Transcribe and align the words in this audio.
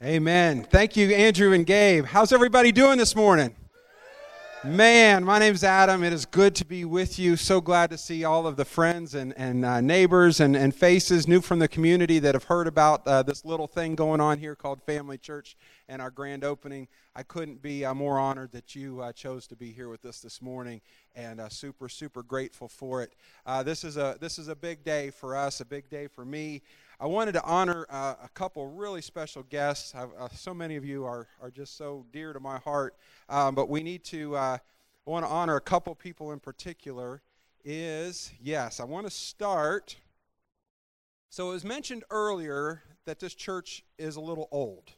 Amen. 0.00 0.62
Thank 0.62 0.96
you, 0.96 1.10
Andrew 1.12 1.52
and 1.52 1.66
Gabe. 1.66 2.04
How's 2.04 2.30
everybody 2.30 2.70
doing 2.70 2.98
this 2.98 3.16
morning? 3.16 3.56
Man, 4.62 5.24
my 5.24 5.40
name's 5.40 5.64
Adam. 5.64 6.04
It 6.04 6.12
is 6.12 6.24
good 6.24 6.54
to 6.56 6.64
be 6.64 6.84
with 6.84 7.18
you. 7.18 7.34
So 7.34 7.60
glad 7.60 7.90
to 7.90 7.98
see 7.98 8.22
all 8.22 8.46
of 8.46 8.54
the 8.54 8.64
friends 8.64 9.16
and, 9.16 9.34
and 9.36 9.64
uh, 9.64 9.80
neighbors 9.80 10.38
and, 10.38 10.54
and 10.56 10.72
faces 10.72 11.26
new 11.26 11.40
from 11.40 11.58
the 11.58 11.66
community 11.66 12.20
that 12.20 12.36
have 12.36 12.44
heard 12.44 12.68
about 12.68 13.04
uh, 13.08 13.24
this 13.24 13.44
little 13.44 13.66
thing 13.66 13.96
going 13.96 14.20
on 14.20 14.38
here 14.38 14.54
called 14.54 14.80
Family 14.84 15.18
Church 15.18 15.56
and 15.88 16.00
our 16.00 16.12
grand 16.12 16.44
opening. 16.44 16.86
I 17.16 17.24
couldn't 17.24 17.60
be 17.60 17.84
uh, 17.84 17.92
more 17.92 18.20
honored 18.20 18.52
that 18.52 18.76
you 18.76 19.00
uh, 19.00 19.12
chose 19.12 19.48
to 19.48 19.56
be 19.56 19.72
here 19.72 19.88
with 19.88 20.04
us 20.04 20.20
this 20.20 20.40
morning 20.40 20.80
and 21.16 21.40
uh, 21.40 21.48
super, 21.48 21.88
super 21.88 22.22
grateful 22.22 22.68
for 22.68 23.02
it. 23.02 23.14
Uh, 23.44 23.64
this, 23.64 23.82
is 23.82 23.96
a, 23.96 24.16
this 24.20 24.38
is 24.38 24.46
a 24.46 24.54
big 24.54 24.84
day 24.84 25.10
for 25.10 25.36
us, 25.36 25.60
a 25.60 25.64
big 25.64 25.90
day 25.90 26.06
for 26.06 26.24
me. 26.24 26.62
I 27.00 27.06
wanted 27.06 27.32
to 27.32 27.44
honor 27.44 27.86
uh, 27.90 28.14
a 28.24 28.28
couple 28.30 28.66
really 28.66 29.02
special 29.02 29.44
guests. 29.44 29.94
Uh, 29.94 30.28
so 30.34 30.52
many 30.52 30.74
of 30.74 30.84
you 30.84 31.04
are, 31.04 31.28
are 31.40 31.50
just 31.50 31.76
so 31.76 32.04
dear 32.12 32.32
to 32.32 32.40
my 32.40 32.58
heart. 32.58 32.96
Um, 33.28 33.54
but 33.54 33.68
we 33.68 33.84
need 33.84 34.02
to, 34.06 34.34
uh, 34.34 34.58
I 35.06 35.10
want 35.10 35.24
to 35.24 35.30
honor 35.30 35.54
a 35.54 35.60
couple 35.60 35.94
people 35.94 36.32
in 36.32 36.40
particular. 36.40 37.22
Is, 37.64 38.32
yes, 38.42 38.80
I 38.80 38.84
want 38.84 39.06
to 39.06 39.12
start. 39.12 39.96
So 41.30 41.50
it 41.50 41.52
was 41.52 41.64
mentioned 41.64 42.02
earlier 42.10 42.82
that 43.04 43.20
this 43.20 43.34
church 43.34 43.84
is 43.96 44.16
a 44.16 44.20
little 44.20 44.48
old. 44.50 44.90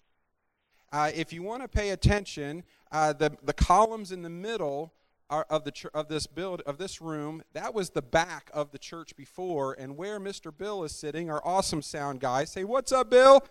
Uh, 0.90 1.10
if 1.14 1.34
you 1.34 1.42
want 1.42 1.62
to 1.62 1.68
pay 1.68 1.90
attention, 1.90 2.62
uh, 2.92 3.12
the, 3.12 3.36
the 3.42 3.52
columns 3.52 4.10
in 4.10 4.22
the 4.22 4.30
middle 4.30 4.94
of 5.30 5.64
the 5.64 5.72
of 5.94 6.08
this 6.08 6.26
build 6.26 6.60
of 6.62 6.78
this 6.78 7.00
room 7.00 7.42
that 7.52 7.72
was 7.72 7.90
the 7.90 8.02
back 8.02 8.50
of 8.52 8.72
the 8.72 8.78
church 8.78 9.16
before 9.16 9.74
and 9.74 9.96
where 9.96 10.18
mr 10.18 10.56
bill 10.56 10.82
is 10.82 10.92
sitting 10.92 11.30
our 11.30 11.40
awesome 11.46 11.80
sound 11.80 12.20
guy 12.20 12.44
say 12.44 12.64
what's 12.64 12.92
up 12.92 13.10
bill? 13.10 13.44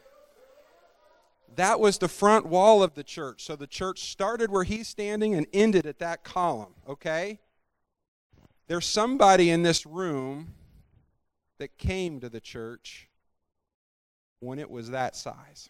That 1.55 1.79
was 1.79 1.97
the 1.97 2.07
front 2.07 2.45
wall 2.45 2.83
of 2.83 2.93
the 2.93 3.03
church. 3.03 3.43
So 3.43 3.55
the 3.55 3.65
church 3.65 4.11
started 4.11 4.51
where 4.51 4.63
he's 4.63 4.87
standing 4.87 5.33
and 5.33 5.47
ended 5.51 5.85
at 5.85 5.99
that 5.99 6.23
column 6.23 6.75
okay? 6.87 7.39
There's 8.67 8.85
somebody 8.85 9.49
in 9.49 9.63
this 9.63 9.85
room 9.85 10.53
that 11.57 11.77
came 11.77 12.19
to 12.19 12.29
the 12.29 12.39
church 12.39 13.09
when 14.39 14.59
it 14.59 14.69
was 14.69 14.91
that 14.91 15.15
size. 15.15 15.69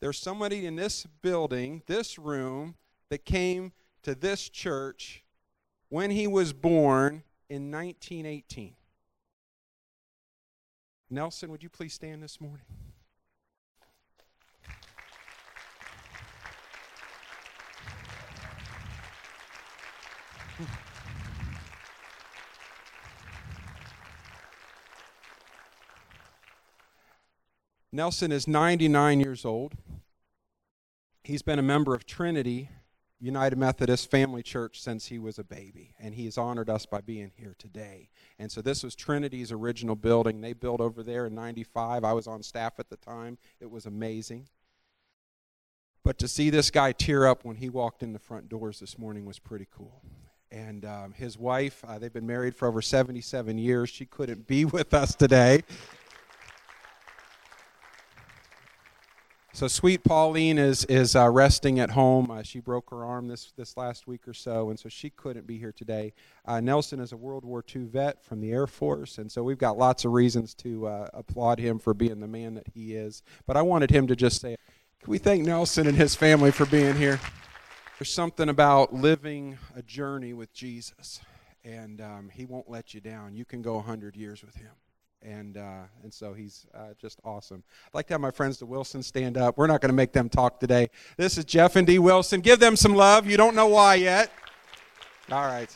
There's 0.00 0.18
somebody 0.18 0.66
in 0.66 0.76
this 0.76 1.06
building 1.22 1.82
this 1.86 2.18
room 2.18 2.74
that 3.14 3.24
came 3.24 3.70
to 4.02 4.12
this 4.12 4.48
church 4.48 5.22
when 5.88 6.10
he 6.10 6.26
was 6.26 6.52
born 6.52 7.22
in 7.48 7.70
1918. 7.70 8.74
Nelson, 11.08 11.48
would 11.52 11.62
you 11.62 11.68
please 11.68 11.94
stand 11.94 12.24
this 12.24 12.40
morning? 12.40 12.66
Nelson 27.92 28.32
is 28.32 28.48
99 28.48 29.20
years 29.20 29.44
old. 29.44 29.74
He's 31.22 31.42
been 31.42 31.60
a 31.60 31.62
member 31.62 31.94
of 31.94 32.06
Trinity 32.06 32.70
United 33.20 33.56
Methodist 33.56 34.10
Family 34.10 34.42
Church 34.42 34.80
since 34.80 35.06
he 35.06 35.18
was 35.18 35.38
a 35.38 35.44
baby, 35.44 35.94
and 35.98 36.14
he 36.14 36.24
has 36.26 36.36
honored 36.36 36.68
us 36.68 36.84
by 36.84 37.00
being 37.00 37.32
here 37.36 37.54
today. 37.58 38.10
And 38.38 38.50
so 38.50 38.60
this 38.60 38.82
was 38.82 38.94
Trinity's 38.94 39.52
original 39.52 39.96
building. 39.96 40.40
They 40.40 40.52
built 40.52 40.80
over 40.80 41.02
there 41.02 41.26
in 41.26 41.34
95. 41.34 42.04
I 42.04 42.12
was 42.12 42.26
on 42.26 42.42
staff 42.42 42.74
at 42.78 42.90
the 42.90 42.96
time. 42.96 43.38
It 43.60 43.70
was 43.70 43.86
amazing. 43.86 44.48
But 46.04 46.18
to 46.18 46.28
see 46.28 46.50
this 46.50 46.70
guy 46.70 46.92
tear 46.92 47.26
up 47.26 47.44
when 47.44 47.56
he 47.56 47.70
walked 47.70 48.02
in 48.02 48.12
the 48.12 48.18
front 48.18 48.50
doors 48.50 48.78
this 48.78 48.98
morning 48.98 49.24
was 49.24 49.38
pretty 49.38 49.66
cool. 49.74 50.02
And 50.50 50.84
um, 50.84 51.12
his 51.12 51.38
wife, 51.38 51.82
uh, 51.88 51.98
they've 51.98 52.12
been 52.12 52.26
married 52.26 52.54
for 52.54 52.68
over 52.68 52.82
77 52.82 53.56
years. 53.56 53.88
She 53.88 54.04
couldn't 54.04 54.46
be 54.46 54.64
with 54.66 54.92
us 54.92 55.14
today. 55.14 55.62
So 59.54 59.68
sweet 59.68 60.02
Pauline 60.02 60.58
is 60.58 60.84
is 60.86 61.14
uh, 61.14 61.30
resting 61.30 61.78
at 61.78 61.90
home. 61.90 62.28
Uh, 62.28 62.42
she 62.42 62.58
broke 62.58 62.90
her 62.90 63.04
arm 63.04 63.28
this 63.28 63.52
this 63.56 63.76
last 63.76 64.08
week 64.08 64.26
or 64.26 64.34
so, 64.34 64.68
and 64.68 64.76
so 64.76 64.88
she 64.88 65.10
couldn't 65.10 65.46
be 65.46 65.58
here 65.58 65.70
today. 65.70 66.12
Uh, 66.44 66.58
Nelson 66.58 66.98
is 66.98 67.12
a 67.12 67.16
World 67.16 67.44
War 67.44 67.64
II 67.72 67.84
vet 67.84 68.24
from 68.24 68.40
the 68.40 68.50
Air 68.50 68.66
Force, 68.66 69.18
and 69.18 69.30
so 69.30 69.44
we've 69.44 69.56
got 69.56 69.78
lots 69.78 70.04
of 70.04 70.10
reasons 70.10 70.54
to 70.54 70.88
uh, 70.88 71.08
applaud 71.14 71.60
him 71.60 71.78
for 71.78 71.94
being 71.94 72.18
the 72.18 72.26
man 72.26 72.54
that 72.54 72.66
he 72.74 72.96
is. 72.96 73.22
But 73.46 73.56
I 73.56 73.62
wanted 73.62 73.92
him 73.92 74.08
to 74.08 74.16
just 74.16 74.40
say, 74.40 74.56
"Can 75.00 75.08
we 75.08 75.18
thank 75.18 75.44
Nelson 75.44 75.86
and 75.86 75.96
his 75.96 76.16
family 76.16 76.50
for 76.50 76.66
being 76.66 76.96
here?" 76.96 77.20
There's 78.00 78.12
something 78.12 78.48
about 78.48 78.92
living 78.92 79.58
a 79.76 79.82
journey 79.82 80.32
with 80.32 80.52
Jesus, 80.52 81.20
and 81.62 82.00
um, 82.00 82.28
he 82.28 82.44
won't 82.44 82.68
let 82.68 82.92
you 82.92 83.00
down. 83.00 83.36
You 83.36 83.44
can 83.44 83.62
go 83.62 83.76
100 83.76 84.16
years 84.16 84.42
with 84.42 84.56
him 84.56 84.72
and 85.24 85.56
uh, 85.56 85.82
and 86.02 86.12
so 86.12 86.32
he's 86.32 86.66
uh, 86.74 86.88
just 87.00 87.20
awesome. 87.24 87.62
I'd 87.86 87.94
like 87.94 88.06
to 88.08 88.14
have 88.14 88.20
my 88.20 88.30
friends 88.30 88.58
the 88.58 88.66
Wilson 88.66 89.02
stand 89.02 89.36
up. 89.36 89.56
We're 89.58 89.66
not 89.66 89.80
going 89.80 89.90
to 89.90 89.94
make 89.96 90.12
them 90.12 90.28
talk 90.28 90.60
today. 90.60 90.90
This 91.16 91.38
is 91.38 91.44
Jeff 91.44 91.76
and 91.76 91.86
Dee 91.86 91.98
Wilson. 91.98 92.40
Give 92.40 92.60
them 92.60 92.76
some 92.76 92.94
love. 92.94 93.26
You 93.26 93.36
don't 93.36 93.54
know 93.54 93.68
why 93.68 93.96
yet. 93.96 94.30
All 95.30 95.42
right. 95.42 95.74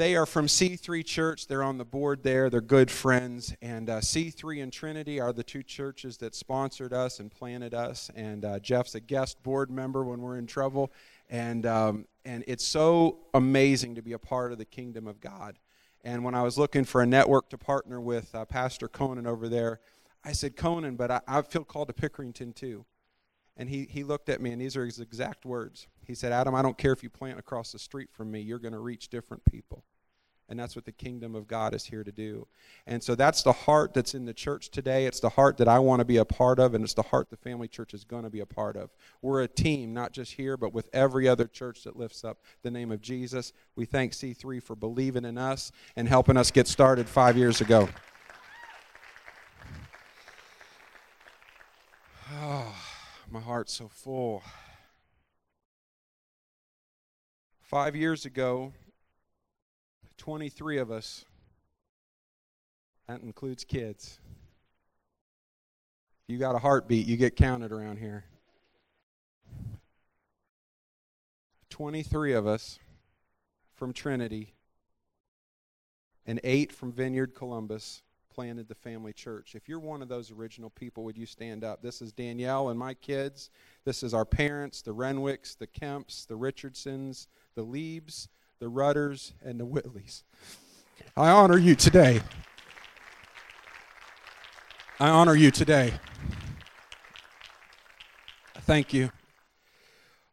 They 0.00 0.16
are 0.16 0.24
from 0.24 0.46
C3 0.46 1.04
Church. 1.04 1.46
They're 1.46 1.62
on 1.62 1.76
the 1.76 1.84
board 1.84 2.22
there. 2.22 2.48
They're 2.48 2.62
good 2.62 2.90
friends. 2.90 3.54
And 3.60 3.90
uh, 3.90 4.00
C3 4.00 4.62
and 4.62 4.72
Trinity 4.72 5.20
are 5.20 5.30
the 5.30 5.42
two 5.42 5.62
churches 5.62 6.16
that 6.18 6.34
sponsored 6.34 6.94
us 6.94 7.20
and 7.20 7.30
planted 7.30 7.74
us. 7.74 8.10
And 8.16 8.42
uh, 8.46 8.60
Jeff's 8.60 8.94
a 8.94 9.00
guest 9.00 9.42
board 9.42 9.70
member 9.70 10.02
when 10.02 10.22
we're 10.22 10.38
in 10.38 10.46
trouble. 10.46 10.90
And, 11.28 11.66
um, 11.66 12.06
and 12.24 12.44
it's 12.46 12.64
so 12.64 13.18
amazing 13.34 13.96
to 13.96 14.02
be 14.02 14.14
a 14.14 14.18
part 14.18 14.52
of 14.52 14.58
the 14.58 14.64
kingdom 14.64 15.06
of 15.06 15.20
God. 15.20 15.58
And 16.02 16.24
when 16.24 16.34
I 16.34 16.42
was 16.42 16.56
looking 16.56 16.84
for 16.84 17.02
a 17.02 17.06
network 17.06 17.50
to 17.50 17.58
partner 17.58 18.00
with 18.00 18.34
uh, 18.34 18.44
Pastor 18.44 18.88
Conan 18.88 19.26
over 19.26 19.48
there, 19.48 19.80
I 20.24 20.32
said, 20.32 20.56
Conan, 20.56 20.96
but 20.96 21.10
I, 21.10 21.20
I 21.26 21.42
feel 21.42 21.64
called 21.64 21.88
to 21.88 21.94
Pickerington 21.94 22.54
too. 22.54 22.86
And 23.56 23.68
he, 23.68 23.86
he 23.90 24.04
looked 24.04 24.28
at 24.28 24.40
me, 24.40 24.52
and 24.52 24.60
these 24.60 24.76
are 24.76 24.86
his 24.86 25.00
exact 25.00 25.44
words. 25.44 25.86
He 26.06 26.14
said, 26.14 26.32
Adam, 26.32 26.54
I 26.54 26.62
don't 26.62 26.78
care 26.78 26.92
if 26.92 27.02
you 27.02 27.10
plant 27.10 27.38
across 27.38 27.72
the 27.72 27.78
street 27.78 28.08
from 28.12 28.30
me, 28.30 28.40
you're 28.40 28.58
going 28.58 28.72
to 28.72 28.78
reach 28.78 29.08
different 29.08 29.44
people. 29.44 29.84
And 30.50 30.58
that's 30.58 30.74
what 30.74 30.84
the 30.84 30.92
kingdom 30.92 31.36
of 31.36 31.46
God 31.46 31.74
is 31.74 31.84
here 31.84 32.02
to 32.02 32.10
do. 32.10 32.48
And 32.88 33.00
so 33.00 33.14
that's 33.14 33.44
the 33.44 33.52
heart 33.52 33.94
that's 33.94 34.14
in 34.14 34.24
the 34.24 34.34
church 34.34 34.70
today. 34.70 35.06
It's 35.06 35.20
the 35.20 35.28
heart 35.28 35.56
that 35.58 35.68
I 35.68 35.78
want 35.78 36.00
to 36.00 36.04
be 36.04 36.16
a 36.16 36.24
part 36.24 36.58
of, 36.58 36.74
and 36.74 36.82
it's 36.82 36.92
the 36.92 37.02
heart 37.02 37.30
the 37.30 37.36
family 37.36 37.68
church 37.68 37.94
is 37.94 38.02
going 38.02 38.24
to 38.24 38.30
be 38.30 38.40
a 38.40 38.46
part 38.46 38.76
of. 38.76 38.90
We're 39.22 39.42
a 39.42 39.48
team, 39.48 39.94
not 39.94 40.12
just 40.12 40.32
here, 40.32 40.56
but 40.56 40.74
with 40.74 40.88
every 40.92 41.28
other 41.28 41.46
church 41.46 41.84
that 41.84 41.96
lifts 41.96 42.24
up 42.24 42.38
the 42.62 42.70
name 42.70 42.90
of 42.90 43.00
Jesus. 43.00 43.52
We 43.76 43.84
thank 43.84 44.12
C3 44.12 44.60
for 44.60 44.74
believing 44.74 45.24
in 45.24 45.38
us 45.38 45.70
and 45.94 46.08
helping 46.08 46.36
us 46.36 46.50
get 46.50 46.66
started 46.66 47.08
five 47.08 47.36
years 47.36 47.60
ago. 47.60 47.88
Oh, 52.34 52.74
my 53.30 53.40
heart's 53.40 53.72
so 53.72 53.86
full. 53.86 54.42
Five 57.60 57.94
years 57.94 58.26
ago, 58.26 58.72
23 60.20 60.76
of 60.76 60.90
us. 60.90 61.24
That 63.08 63.22
includes 63.22 63.64
kids. 63.64 64.18
If 66.22 66.32
you 66.34 66.38
got 66.38 66.54
a 66.54 66.58
heartbeat, 66.58 67.06
you 67.06 67.16
get 67.16 67.36
counted 67.36 67.72
around 67.72 67.96
here. 67.96 68.24
23 71.70 72.34
of 72.34 72.46
us 72.46 72.78
from 73.74 73.94
Trinity 73.94 74.52
and 76.26 76.38
eight 76.44 76.70
from 76.70 76.92
Vineyard 76.92 77.34
Columbus 77.34 78.02
planted 78.28 78.68
the 78.68 78.74
family 78.74 79.14
church. 79.14 79.54
If 79.54 79.70
you're 79.70 79.80
one 79.80 80.02
of 80.02 80.08
those 80.08 80.30
original 80.30 80.68
people, 80.68 81.02
would 81.04 81.16
you 81.16 81.24
stand 81.24 81.64
up? 81.64 81.80
This 81.80 82.02
is 82.02 82.12
Danielle 82.12 82.68
and 82.68 82.78
my 82.78 82.92
kids. 82.92 83.48
This 83.86 84.02
is 84.02 84.12
our 84.12 84.26
parents, 84.26 84.82
the 84.82 84.94
Renwicks, 84.94 85.56
the 85.56 85.66
Kemps, 85.66 86.26
the 86.26 86.36
Richardsons, 86.36 87.26
the 87.54 87.62
Leibs, 87.62 88.28
the 88.60 88.68
Rudders, 88.68 89.32
and 89.42 89.58
the 89.58 89.64
Whitleys. 89.64 90.22
I 91.16 91.30
honor 91.30 91.56
you 91.56 91.74
today. 91.74 92.20
I 95.00 95.08
honor 95.08 95.34
you 95.34 95.50
today. 95.50 95.94
Thank 98.60 98.92
you. 98.92 99.10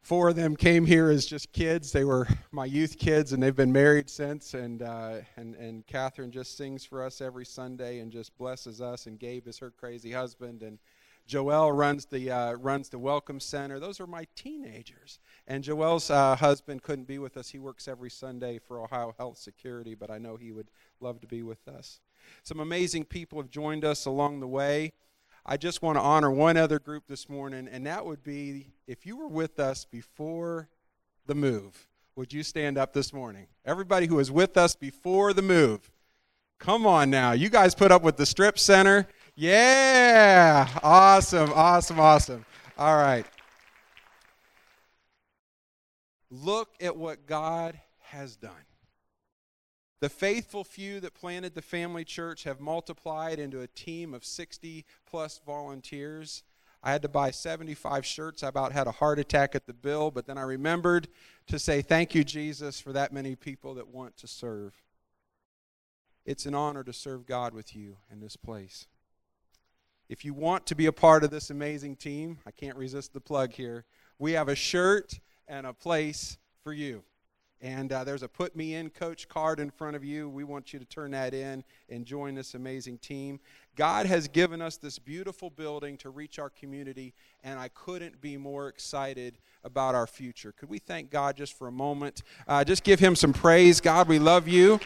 Four 0.01 0.27
of 0.29 0.35
them 0.35 0.57
came 0.57 0.85
here 0.85 1.09
as 1.09 1.25
just 1.25 1.53
kids. 1.53 1.93
They 1.93 2.03
were 2.03 2.27
my 2.51 2.65
youth 2.65 2.97
kids, 2.97 3.31
and 3.31 3.41
they've 3.41 3.55
been 3.55 3.71
married 3.71 4.09
since. 4.09 4.53
And 4.53 4.81
uh, 4.81 5.19
and 5.37 5.55
and 5.55 5.87
Catherine 5.87 6.31
just 6.31 6.57
sings 6.57 6.83
for 6.83 7.03
us 7.03 7.21
every 7.21 7.45
Sunday 7.45 7.99
and 7.99 8.11
just 8.11 8.37
blesses 8.37 8.81
us. 8.81 9.05
And 9.05 9.17
Gabe 9.17 9.47
is 9.47 9.57
her 9.59 9.71
crazy 9.71 10.11
husband, 10.11 10.63
and 10.63 10.79
Joel 11.27 11.73
runs 11.73 12.05
the 12.05 12.31
uh, 12.31 12.53
runs 12.53 12.87
the 12.87 12.97
Welcome 12.97 13.41
Center. 13.41 13.79
Those 13.79 13.99
are 13.99 14.07
my 14.07 14.25
teenagers. 14.35 15.19
And 15.45 15.61
Joel's 15.61 16.09
uh, 16.09 16.37
husband 16.37 16.83
couldn't 16.83 17.05
be 17.07 17.19
with 17.19 17.35
us. 17.35 17.49
He 17.49 17.59
works 17.59 17.89
every 17.89 18.09
Sunday 18.09 18.59
for 18.59 18.81
Ohio 18.81 19.13
Health 19.17 19.37
Security, 19.37 19.93
but 19.93 20.09
I 20.09 20.19
know 20.19 20.37
he 20.37 20.53
would 20.53 20.71
love 21.01 21.19
to 21.19 21.27
be 21.27 21.43
with 21.43 21.67
us. 21.67 21.99
Some 22.43 22.61
amazing 22.61 23.03
people 23.03 23.41
have 23.41 23.49
joined 23.49 23.83
us 23.83 24.05
along 24.05 24.39
the 24.39 24.47
way. 24.47 24.93
I 25.45 25.57
just 25.57 25.81
want 25.81 25.97
to 25.97 26.01
honor 26.01 26.31
one 26.31 26.55
other 26.55 26.79
group 26.79 27.03
this 27.07 27.27
morning, 27.27 27.67
and 27.69 27.85
that 27.85 28.05
would 28.05 28.23
be 28.23 28.67
if 28.87 29.05
you 29.05 29.17
were 29.17 29.27
with 29.27 29.59
us 29.59 29.83
before 29.83 30.69
the 31.25 31.35
move. 31.35 31.89
Would 32.15 32.31
you 32.31 32.41
stand 32.41 32.77
up 32.77 32.93
this 32.93 33.11
morning? 33.11 33.47
Everybody 33.65 34.07
who 34.07 34.15
was 34.15 34.31
with 34.31 34.55
us 34.55 34.75
before 34.75 35.33
the 35.33 35.41
move. 35.41 35.91
Come 36.57 36.87
on 36.87 37.09
now. 37.09 37.33
You 37.33 37.49
guys 37.49 37.75
put 37.75 37.91
up 37.91 38.01
with 38.01 38.17
the 38.17 38.25
strip 38.25 38.57
center. 38.57 39.07
Yeah. 39.39 40.67
Awesome, 40.81 41.51
awesome, 41.53 41.99
awesome. 41.99 42.43
All 42.75 42.97
right. 42.97 43.23
Look 46.31 46.69
at 46.81 46.97
what 46.97 47.27
God 47.27 47.79
has 47.99 48.35
done. 48.35 48.51
The 49.99 50.09
faithful 50.09 50.63
few 50.63 50.99
that 51.01 51.13
planted 51.13 51.53
the 51.53 51.61
family 51.61 52.03
church 52.03 52.45
have 52.45 52.59
multiplied 52.59 53.37
into 53.37 53.61
a 53.61 53.67
team 53.67 54.15
of 54.15 54.25
60 54.25 54.85
plus 55.05 55.39
volunteers. 55.45 56.43
I 56.81 56.91
had 56.91 57.03
to 57.03 57.09
buy 57.09 57.29
75 57.29 58.07
shirts. 58.07 58.41
I 58.41 58.47
about 58.47 58.71
had 58.71 58.87
a 58.87 58.91
heart 58.91 59.19
attack 59.19 59.53
at 59.53 59.67
the 59.67 59.73
bill, 59.73 60.09
but 60.09 60.25
then 60.25 60.39
I 60.39 60.43
remembered 60.43 61.09
to 61.45 61.59
say 61.59 61.83
thank 61.83 62.15
you, 62.15 62.23
Jesus, 62.23 62.81
for 62.81 62.91
that 62.93 63.13
many 63.13 63.35
people 63.35 63.75
that 63.75 63.87
want 63.87 64.17
to 64.17 64.27
serve. 64.27 64.73
It's 66.25 66.47
an 66.47 66.55
honor 66.55 66.83
to 66.83 66.93
serve 66.93 67.27
God 67.27 67.53
with 67.53 67.75
you 67.75 67.97
in 68.11 68.19
this 68.19 68.35
place. 68.35 68.87
If 70.09 70.23
you 70.23 70.33
want 70.33 70.65
to 70.67 70.75
be 70.75 70.85
a 70.85 70.93
part 70.93 71.25
of 71.25 71.31
this 71.31 71.49
amazing 71.49 71.97
team, 71.97 72.39
I 72.45 72.51
can't 72.51 72.77
resist 72.77 73.13
the 73.13 73.19
plug 73.19 73.51
here. 73.51 73.83
We 74.19 74.31
have 74.33 74.47
a 74.47 74.55
shirt 74.55 75.19
and 75.49 75.67
a 75.67 75.73
place 75.73 76.37
for 76.63 76.71
you. 76.71 77.03
And 77.59 77.91
uh, 77.91 78.03
there's 78.03 78.23
a 78.23 78.27
Put 78.27 78.55
Me 78.55 78.75
In 78.75 78.89
Coach 78.89 79.27
card 79.27 79.59
in 79.59 79.71
front 79.71 79.95
of 79.95 80.05
you. 80.05 80.29
We 80.29 80.43
want 80.43 80.71
you 80.73 80.79
to 80.79 80.85
turn 80.85 81.11
that 81.11 81.33
in 81.33 81.63
and 81.89 82.05
join 82.05 82.35
this 82.35 82.53
amazing 82.53 82.99
team. 82.99 83.39
God 83.75 84.05
has 84.05 84.27
given 84.27 84.61
us 84.61 84.77
this 84.77 84.97
beautiful 84.99 85.49
building 85.49 85.97
to 85.97 86.09
reach 86.09 86.39
our 86.39 86.51
community, 86.51 87.13
and 87.43 87.59
I 87.59 87.69
couldn't 87.69 88.21
be 88.21 88.37
more 88.37 88.67
excited 88.67 89.39
about 89.63 89.95
our 89.95 90.07
future. 90.07 90.51
Could 90.51 90.69
we 90.69 90.77
thank 90.77 91.09
God 91.09 91.35
just 91.35 91.57
for 91.57 91.67
a 91.67 91.71
moment? 91.71 92.21
Uh, 92.47 92.63
just 92.63 92.83
give 92.83 92.99
Him 92.99 93.15
some 93.15 93.33
praise. 93.33 93.81
God, 93.81 94.07
we 94.07 94.19
love 94.19 94.47
you. 94.47 94.79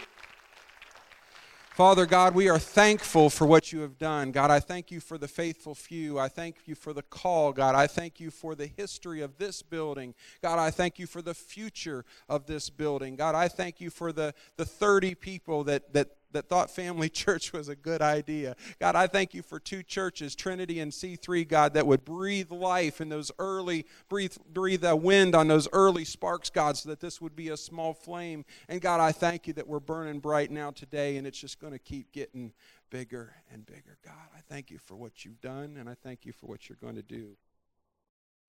Father 1.72 2.06
God, 2.06 2.36
we 2.36 2.50
are 2.50 2.60
thankful 2.60 3.30
for 3.30 3.48
what 3.48 3.72
you 3.72 3.80
have 3.80 3.98
done. 3.98 4.34
God, 4.34 4.52
I 4.52 4.60
thank 4.60 4.92
you 4.92 5.00
for 5.00 5.18
the 5.18 5.30
faithful 5.30 5.74
few. 5.74 6.20
I 6.20 6.28
thank 6.28 6.58
you 6.66 6.76
for 6.76 6.92
the 6.92 7.02
call. 7.02 7.54
God, 7.54 7.76
I 7.76 7.88
thank 7.88 8.20
you 8.20 8.30
for 8.30 8.56
the 8.56 8.68
history 8.68 9.22
of 9.22 9.38
this 9.38 9.62
building. 9.62 10.14
God, 10.42 10.60
I 10.60 10.70
thank 10.70 11.00
you 11.00 11.08
for 11.08 11.22
the 11.22 11.34
future 11.34 12.04
of 12.28 12.46
this 12.46 12.70
building. 12.70 13.16
God, 13.16 13.36
I 13.36 13.48
thank 13.48 13.80
you 13.80 13.90
for 13.90 14.12
the, 14.12 14.34
the 14.58 14.66
30 14.66 15.16
people 15.16 15.64
that, 15.64 15.94
that 15.94 16.10
that 16.34 16.50
thought 16.50 16.70
family 16.70 17.10
church 17.24 17.54
was 17.54 17.70
a 17.70 17.76
good 17.76 18.02
idea. 18.02 18.56
God, 18.80 18.96
I 18.96 19.08
thank 19.08 19.34
you 19.34 19.42
for 19.42 19.60
two 19.60 19.84
churches, 19.84 20.36
Trinity 20.36 20.80
and 20.80 20.92
C3, 20.92 21.48
God, 21.48 21.74
that 21.74 21.88
would 21.88 22.06
breathe 22.06 22.52
life 22.52 23.02
in 23.02 23.10
those 23.10 23.32
early, 23.40 23.86
breathe, 24.10 24.36
breathe 24.52 24.84
a 24.84 24.96
wind 24.96 25.36
on 25.36 25.48
those 25.48 25.68
early 25.74 26.06
sparks, 26.06 26.50
God, 26.50 26.78
so 26.78 26.90
that 26.90 27.00
this 27.00 27.22
would 27.22 27.36
be 27.36 27.50
a 27.50 27.58
small 27.58 27.94
flame. 27.94 28.46
And 28.70 28.82
God, 28.82 29.00
I 29.00 29.12
thank 29.12 29.48
you 29.48 29.54
that 29.54 29.68
we're 29.68 29.80
burning 29.80 30.20
bright 30.20 30.52
now 30.52 30.72
today, 30.72 31.18
and 31.18 31.28
it's 31.28 31.40
just 31.40 31.60
going 31.60 31.74
to 31.74 31.80
keep 31.80 32.12
getting 32.12 32.54
bigger 32.90 33.34
and 33.52 33.66
bigger. 33.66 33.98
God, 34.04 34.14
I 34.36 34.42
thank 34.50 34.70
you 34.70 34.78
for 34.78 34.96
what 34.96 35.26
you've 35.26 35.42
done, 35.42 35.78
and 35.80 35.90
I 35.90 35.96
thank 36.04 36.26
you 36.26 36.34
for 36.34 36.48
what 36.48 36.70
you're 36.70 36.78
going 36.82 36.96
to 36.96 37.02
do. 37.02 37.38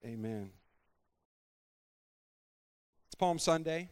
Amen. 0.05 0.51
It's 3.07 3.15
Palm 3.15 3.39
Sunday. 3.39 3.89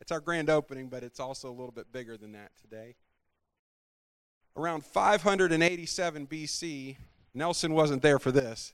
It's 0.00 0.12
our 0.12 0.20
grand 0.20 0.48
opening, 0.48 0.88
but 0.88 1.02
it's 1.02 1.20
also 1.20 1.48
a 1.48 1.52
little 1.52 1.72
bit 1.72 1.92
bigger 1.92 2.16
than 2.16 2.32
that 2.32 2.52
today. 2.60 2.94
Around 4.56 4.84
587 4.84 6.26
BC, 6.26 6.96
Nelson 7.34 7.74
wasn't 7.74 8.02
there 8.02 8.18
for 8.18 8.32
this. 8.32 8.72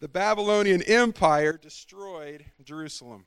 The 0.00 0.08
Babylonian 0.08 0.80
Empire 0.82 1.58
destroyed 1.60 2.46
Jerusalem. 2.64 3.26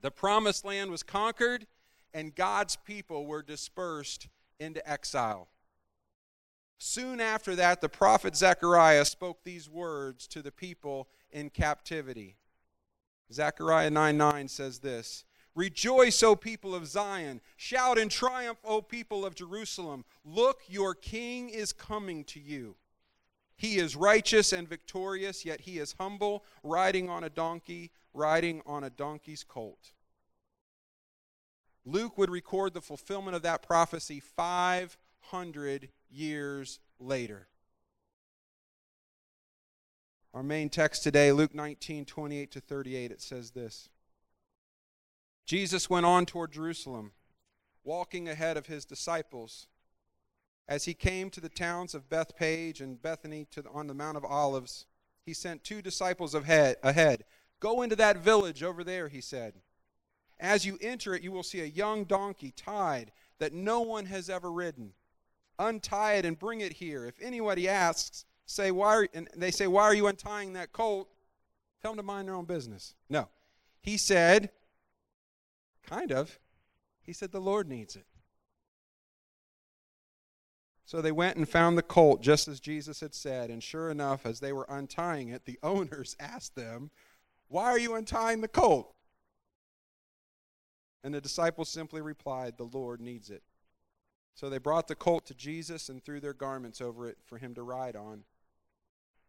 The 0.00 0.12
promised 0.12 0.64
land 0.64 0.92
was 0.92 1.02
conquered, 1.02 1.66
and 2.14 2.32
God's 2.32 2.76
people 2.76 3.26
were 3.26 3.42
dispersed 3.42 4.28
into 4.60 4.88
exile. 4.88 5.48
Soon 6.78 7.20
after 7.20 7.56
that, 7.56 7.80
the 7.80 7.88
prophet 7.88 8.36
Zechariah 8.36 9.04
spoke 9.06 9.42
these 9.42 9.68
words 9.68 10.28
to 10.28 10.42
the 10.42 10.52
people 10.52 11.08
in 11.36 11.50
captivity. 11.50 12.34
Zechariah 13.30 13.90
9 13.90 14.16
9 14.16 14.48
says 14.48 14.78
this 14.78 15.24
Rejoice, 15.54 16.22
O 16.22 16.34
people 16.34 16.74
of 16.74 16.86
Zion. 16.86 17.40
Shout 17.56 17.98
in 17.98 18.08
triumph, 18.08 18.58
O 18.64 18.80
people 18.80 19.24
of 19.24 19.34
Jerusalem. 19.34 20.04
Look, 20.24 20.62
your 20.66 20.94
king 20.94 21.50
is 21.50 21.72
coming 21.72 22.24
to 22.24 22.40
you. 22.40 22.76
He 23.54 23.76
is 23.76 23.96
righteous 23.96 24.52
and 24.52 24.68
victorious, 24.68 25.44
yet 25.44 25.62
he 25.62 25.78
is 25.78 25.94
humble, 25.98 26.44
riding 26.62 27.08
on 27.08 27.22
a 27.22 27.30
donkey, 27.30 27.90
riding 28.14 28.62
on 28.66 28.84
a 28.84 28.90
donkey's 28.90 29.44
colt. 29.44 29.92
Luke 31.84 32.18
would 32.18 32.30
record 32.30 32.74
the 32.74 32.80
fulfillment 32.80 33.36
of 33.36 33.42
that 33.42 33.62
prophecy 33.62 34.20
500 34.20 35.88
years 36.10 36.80
later. 36.98 37.48
Our 40.36 40.42
main 40.42 40.68
text 40.68 41.02
today, 41.02 41.32
Luke 41.32 41.54
19, 41.54 42.04
28 42.04 42.50
to 42.52 42.60
38, 42.60 43.10
it 43.10 43.22
says 43.22 43.52
this 43.52 43.88
Jesus 45.46 45.88
went 45.88 46.04
on 46.04 46.26
toward 46.26 46.52
Jerusalem, 46.52 47.12
walking 47.84 48.28
ahead 48.28 48.58
of 48.58 48.66
his 48.66 48.84
disciples. 48.84 49.66
As 50.68 50.84
he 50.84 50.92
came 50.92 51.30
to 51.30 51.40
the 51.40 51.48
towns 51.48 51.94
of 51.94 52.10
Bethphage 52.10 52.82
and 52.82 53.00
Bethany 53.00 53.46
the, 53.54 53.64
on 53.72 53.86
the 53.86 53.94
Mount 53.94 54.18
of 54.18 54.26
Olives, 54.26 54.84
he 55.24 55.32
sent 55.32 55.64
two 55.64 55.80
disciples 55.80 56.34
ahead, 56.34 56.76
ahead. 56.82 57.24
Go 57.58 57.80
into 57.80 57.96
that 57.96 58.18
village 58.18 58.62
over 58.62 58.84
there, 58.84 59.08
he 59.08 59.22
said. 59.22 59.54
As 60.38 60.66
you 60.66 60.76
enter 60.82 61.14
it, 61.14 61.22
you 61.22 61.32
will 61.32 61.44
see 61.44 61.60
a 61.62 61.64
young 61.64 62.04
donkey 62.04 62.52
tied 62.54 63.10
that 63.38 63.54
no 63.54 63.80
one 63.80 64.04
has 64.04 64.28
ever 64.28 64.52
ridden 64.52 64.92
untie 65.58 66.14
it 66.14 66.26
and 66.26 66.38
bring 66.38 66.60
it 66.60 66.74
here. 66.74 67.06
If 67.06 67.14
anybody 67.22 67.66
asks, 67.68 68.26
say 68.46 68.70
why 68.70 68.94
are, 68.94 69.08
and 69.12 69.28
they 69.36 69.50
say 69.50 69.66
why 69.66 69.82
are 69.82 69.94
you 69.94 70.06
untying 70.06 70.54
that 70.54 70.72
colt? 70.72 71.08
Tell 71.82 71.92
them 71.92 71.98
to 71.98 72.02
mind 72.02 72.28
their 72.28 72.34
own 72.34 72.46
business. 72.46 72.94
No. 73.10 73.28
He 73.82 73.96
said 73.98 74.50
kind 75.86 76.12
of. 76.12 76.38
He 77.02 77.12
said 77.12 77.30
the 77.30 77.40
Lord 77.40 77.68
needs 77.68 77.94
it. 77.94 78.06
So 80.84 81.02
they 81.02 81.12
went 81.12 81.36
and 81.36 81.48
found 81.48 81.76
the 81.76 81.82
colt 81.82 82.22
just 82.22 82.46
as 82.46 82.60
Jesus 82.60 83.00
had 83.00 83.14
said, 83.14 83.50
and 83.50 83.62
sure 83.62 83.90
enough 83.90 84.24
as 84.24 84.38
they 84.38 84.52
were 84.52 84.66
untying 84.68 85.28
it, 85.28 85.44
the 85.44 85.58
owners 85.62 86.16
asked 86.20 86.54
them, 86.54 86.90
"Why 87.48 87.64
are 87.64 87.78
you 87.78 87.94
untying 87.94 88.40
the 88.40 88.48
colt?" 88.48 88.94
And 91.02 91.12
the 91.12 91.20
disciples 91.20 91.68
simply 91.68 92.00
replied, 92.00 92.56
"The 92.56 92.64
Lord 92.64 93.00
needs 93.00 93.30
it." 93.30 93.42
So 94.34 94.50
they 94.50 94.58
brought 94.58 94.86
the 94.86 94.94
colt 94.94 95.26
to 95.26 95.34
Jesus 95.34 95.88
and 95.88 96.04
threw 96.04 96.20
their 96.20 96.34
garments 96.34 96.80
over 96.80 97.08
it 97.08 97.18
for 97.24 97.38
him 97.38 97.54
to 97.54 97.62
ride 97.62 97.96
on. 97.96 98.24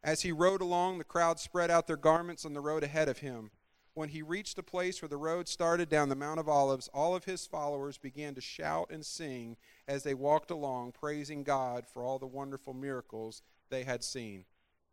As 0.08 0.22
he 0.22 0.32
rode 0.32 0.62
along, 0.62 1.00
the 1.00 1.04
crowd 1.04 1.38
spread 1.38 1.70
out 1.70 1.86
their 1.86 1.98
garments 1.98 2.46
on 2.46 2.54
the 2.54 2.62
road 2.62 2.82
ahead 2.82 3.10
of 3.10 3.18
him. 3.18 3.52
When 3.94 4.08
he 4.08 4.22
reached 4.22 4.56
the 4.56 4.64
place 4.64 5.02
where 5.02 5.10
the 5.10 5.18
road 5.18 5.50
started 5.50 5.90
down 5.90 6.08
the 6.08 6.16
Mount 6.16 6.40
of 6.40 6.48
Olives, 6.48 6.88
all 6.94 7.14
of 7.14 7.26
his 7.26 7.46
followers 7.46 7.98
began 7.98 8.34
to 8.36 8.40
shout 8.40 8.90
and 8.90 9.06
sing 9.06 9.58
as 9.86 10.04
they 10.04 10.14
walked 10.14 10.50
along, 10.50 10.94
praising 10.94 11.44
God 11.44 11.86
for 11.86 12.06
all 12.06 12.20
the 12.20 12.26
wonderful 12.26 12.74
miracles 12.74 13.42
they 13.70 13.84
had 13.84 14.02
seen. 14.02 14.46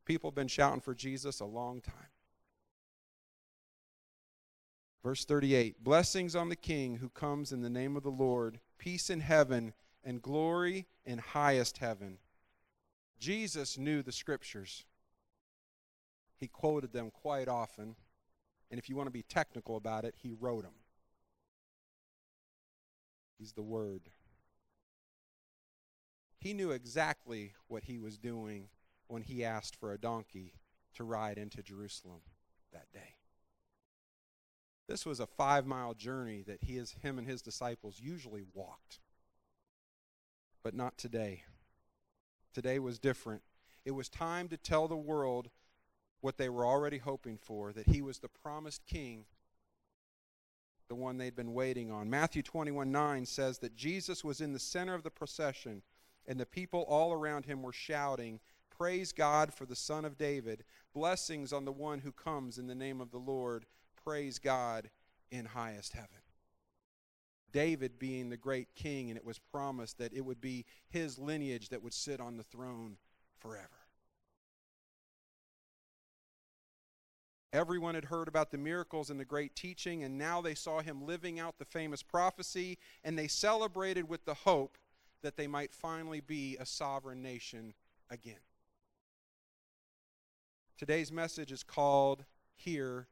People 0.04 0.30
have 0.30 0.34
been 0.34 0.48
shouting 0.48 0.80
for 0.80 0.96
Jesus 0.96 1.38
a 1.38 1.44
long 1.44 1.80
time. 1.80 2.10
Verse 5.04 5.24
38 5.24 5.84
Blessings 5.84 6.34
on 6.34 6.48
the 6.48 6.56
King 6.56 6.96
who 6.96 7.08
comes 7.08 7.52
in 7.52 7.62
the 7.62 7.70
name 7.70 7.96
of 7.96 8.02
the 8.02 8.10
Lord, 8.10 8.58
peace 8.78 9.10
in 9.10 9.20
heaven 9.20 9.74
and 10.02 10.20
glory 10.20 10.86
in 11.06 11.18
highest 11.18 11.78
heaven. 11.78 12.18
Jesus 13.20 13.78
knew 13.78 14.02
the 14.02 14.10
scriptures. 14.10 14.84
He 16.44 16.48
quoted 16.48 16.92
them 16.92 17.10
quite 17.10 17.48
often. 17.48 17.96
And 18.70 18.78
if 18.78 18.90
you 18.90 18.96
want 18.96 19.06
to 19.06 19.10
be 19.10 19.22
technical 19.22 19.78
about 19.78 20.04
it, 20.04 20.14
he 20.18 20.34
wrote 20.38 20.64
them. 20.64 20.74
He's 23.38 23.52
the 23.52 23.62
Word. 23.62 24.10
He 26.36 26.52
knew 26.52 26.70
exactly 26.70 27.54
what 27.66 27.84
he 27.84 27.96
was 27.96 28.18
doing 28.18 28.68
when 29.08 29.22
he 29.22 29.42
asked 29.42 29.74
for 29.74 29.94
a 29.94 29.98
donkey 29.98 30.52
to 30.96 31.04
ride 31.04 31.38
into 31.38 31.62
Jerusalem 31.62 32.20
that 32.74 32.92
day. 32.92 33.14
This 34.86 35.06
was 35.06 35.20
a 35.20 35.26
five 35.26 35.64
mile 35.64 35.94
journey 35.94 36.42
that 36.46 36.64
he, 36.64 36.76
is, 36.76 36.94
him 37.02 37.16
and 37.16 37.26
his 37.26 37.40
disciples 37.40 38.00
usually 38.02 38.44
walked 38.52 38.98
but 40.62 40.74
not 40.74 40.98
today. 40.98 41.44
Today 42.52 42.78
was 42.78 42.98
different. 42.98 43.40
It 43.86 43.92
was 43.92 44.10
time 44.10 44.48
to 44.48 44.58
tell 44.58 44.88
the 44.88 44.94
world 44.94 45.48
what 46.24 46.38
they 46.38 46.48
were 46.48 46.64
already 46.64 46.96
hoping 46.96 47.36
for 47.36 47.70
that 47.70 47.86
he 47.86 48.00
was 48.00 48.18
the 48.18 48.28
promised 48.28 48.86
king 48.86 49.26
the 50.88 50.94
one 50.94 51.18
they'd 51.18 51.36
been 51.36 51.52
waiting 51.52 51.90
on. 51.90 52.08
Matthew 52.08 52.42
21 52.42 52.90
9 52.90 53.26
says 53.26 53.58
that 53.58 53.76
Jesus 53.76 54.24
was 54.24 54.40
in 54.40 54.54
the 54.54 54.58
center 54.58 54.94
of 54.94 55.02
the 55.02 55.10
procession, 55.10 55.82
and 56.26 56.40
the 56.40 56.46
people 56.46 56.86
all 56.88 57.12
around 57.12 57.44
him 57.44 57.62
were 57.62 57.74
shouting, 57.74 58.40
Praise 58.70 59.12
God 59.12 59.52
for 59.52 59.66
the 59.66 59.76
Son 59.76 60.06
of 60.06 60.16
David. 60.16 60.64
Blessings 60.94 61.52
on 61.52 61.66
the 61.66 61.72
one 61.72 61.98
who 61.98 62.10
comes 62.10 62.56
in 62.56 62.68
the 62.68 62.74
name 62.74 63.02
of 63.02 63.10
the 63.10 63.18
Lord. 63.18 63.66
Praise 64.02 64.38
God 64.38 64.88
in 65.30 65.44
highest 65.44 65.92
heaven. 65.92 66.08
David 67.52 67.98
being 67.98 68.30
the 68.30 68.38
great 68.38 68.74
king, 68.74 69.10
and 69.10 69.18
it 69.18 69.26
was 69.26 69.38
promised 69.38 69.98
that 69.98 70.14
it 70.14 70.24
would 70.24 70.40
be 70.40 70.64
his 70.88 71.18
lineage 71.18 71.68
that 71.68 71.82
would 71.82 71.92
sit 71.92 72.18
on 72.18 72.38
the 72.38 72.44
throne 72.44 72.96
forever. 73.38 73.83
Everyone 77.54 77.94
had 77.94 78.06
heard 78.06 78.26
about 78.26 78.50
the 78.50 78.58
miracles 78.58 79.10
and 79.10 79.20
the 79.20 79.24
great 79.24 79.54
teaching, 79.54 80.02
and 80.02 80.18
now 80.18 80.40
they 80.40 80.56
saw 80.56 80.80
him 80.80 81.06
living 81.06 81.38
out 81.38 81.56
the 81.56 81.64
famous 81.64 82.02
prophecy, 82.02 82.78
and 83.04 83.16
they 83.16 83.28
celebrated 83.28 84.08
with 84.08 84.24
the 84.24 84.34
hope 84.34 84.76
that 85.22 85.36
they 85.36 85.46
might 85.46 85.72
finally 85.72 86.20
be 86.20 86.56
a 86.58 86.66
sovereign 86.66 87.22
nation 87.22 87.72
again. 88.10 88.40
Today's 90.76 91.12
message 91.12 91.52
is 91.52 91.62
called 91.62 92.24
Here 92.56 93.06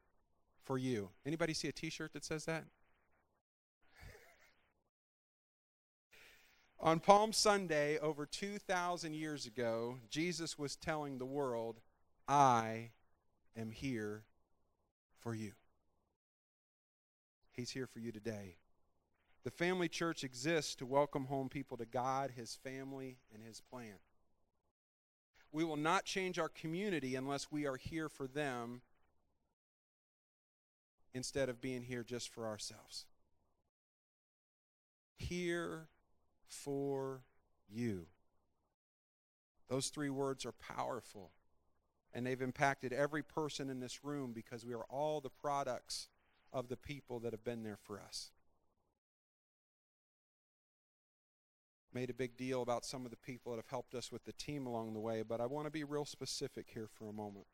for 0.65 0.77
You. 0.77 1.11
Anybody 1.25 1.55
see 1.55 1.69
a 1.69 1.73
t-shirt 1.73 2.13
that 2.13 2.25
says 2.25 2.45
that? 2.47 2.65
On 6.81 6.99
Palm 6.99 7.33
Sunday, 7.33 7.97
over 8.01 8.27
2,000 8.27 9.15
years 9.15 9.47
ago, 9.47 9.99
Jesus 10.11 10.59
was 10.59 10.75
telling 10.75 11.19
the 11.19 11.25
world, 11.25 11.79
I 12.27 12.91
am 13.57 13.71
here 13.71 14.25
for 15.23 15.35
you. 15.35 15.53
He's 17.53 17.71
here 17.71 17.87
for 17.87 18.01
you 18.01 18.13
today. 18.13 18.57
The 19.45 19.51
family 19.51 19.89
church 19.89 20.25
exists 20.25 20.75
to 20.77 20.87
welcome 20.87 21.27
home 21.27 21.49
people 21.49 21.77
to 21.77 21.87
God, 21.87 22.33
His 22.37 22.57
family, 22.63 23.19
and 23.33 23.43
His 23.43 23.61
plan. 23.61 23.95
We 25.53 25.65
will 25.65 25.77
not 25.77 26.05
change 26.05 26.39
our 26.39 26.49
community 26.49 27.15
unless 27.15 27.51
we 27.51 27.67
are 27.67 27.77
here 27.77 28.09
for 28.09 28.27
them 28.27 28.83
instead 31.15 31.49
of 31.49 31.61
being 31.61 31.83
here 31.83 32.03
just 32.03 32.31
for 32.31 32.47
ourselves. 32.47 33.07
Here 35.19 35.89
for 36.47 37.23
you. 37.69 38.07
Those 39.69 39.89
three 39.89 40.11
words 40.11 40.47
are 40.47 40.53
powerful 40.53 41.33
and 42.15 42.27
they've 42.27 42.43
impacted 42.43 42.93
every 42.93 43.23
person 43.23 43.71
in 43.71 43.81
this 43.81 44.05
room 44.05 44.33
because 44.33 44.65
we 44.65 44.75
are 44.75 44.85
all 44.91 45.21
the 45.21 45.31
products 45.31 46.09
of 46.53 46.69
the 46.69 46.77
people 46.77 47.19
that 47.21 47.33
have 47.33 47.45
been 47.45 47.63
there 47.63 47.79
for 47.83 48.01
us. 48.01 48.31
Made 51.95 52.11
a 52.11 52.15
big 52.15 52.37
deal 52.37 52.63
about 52.63 52.85
some 52.85 53.05
of 53.05 53.11
the 53.11 53.17
people 53.17 53.53
that 53.53 53.59
have 53.59 53.69
helped 53.69 53.95
us 53.95 54.11
with 54.11 54.25
the 54.25 54.33
team 54.33 54.67
along 54.67 54.95
the 54.95 55.01
way, 55.01 55.23
but 55.23 55.41
I 55.41 55.47
want 55.47 55.67
to 55.67 55.71
be 55.71 55.85
real 55.85 56.05
specific 56.05 56.67
here 56.73 56.89
for 56.93 57.09
a 57.09 57.13
moment. 57.13 57.47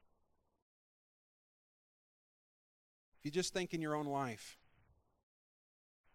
If 3.18 3.24
you 3.24 3.30
just 3.30 3.52
think 3.52 3.74
in 3.74 3.80
your 3.80 3.96
own 3.96 4.06
life, 4.06 4.58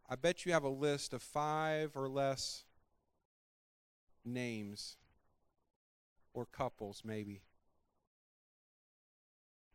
I 0.10 0.16
bet 0.16 0.46
you 0.46 0.54
have 0.54 0.64
a 0.64 0.70
list 0.70 1.14
of 1.14 1.22
five 1.22 1.96
or 1.96 2.08
less 2.08 2.64
names 4.26 4.96
or 6.34 6.46
couples, 6.46 7.02
maybe, 7.04 7.42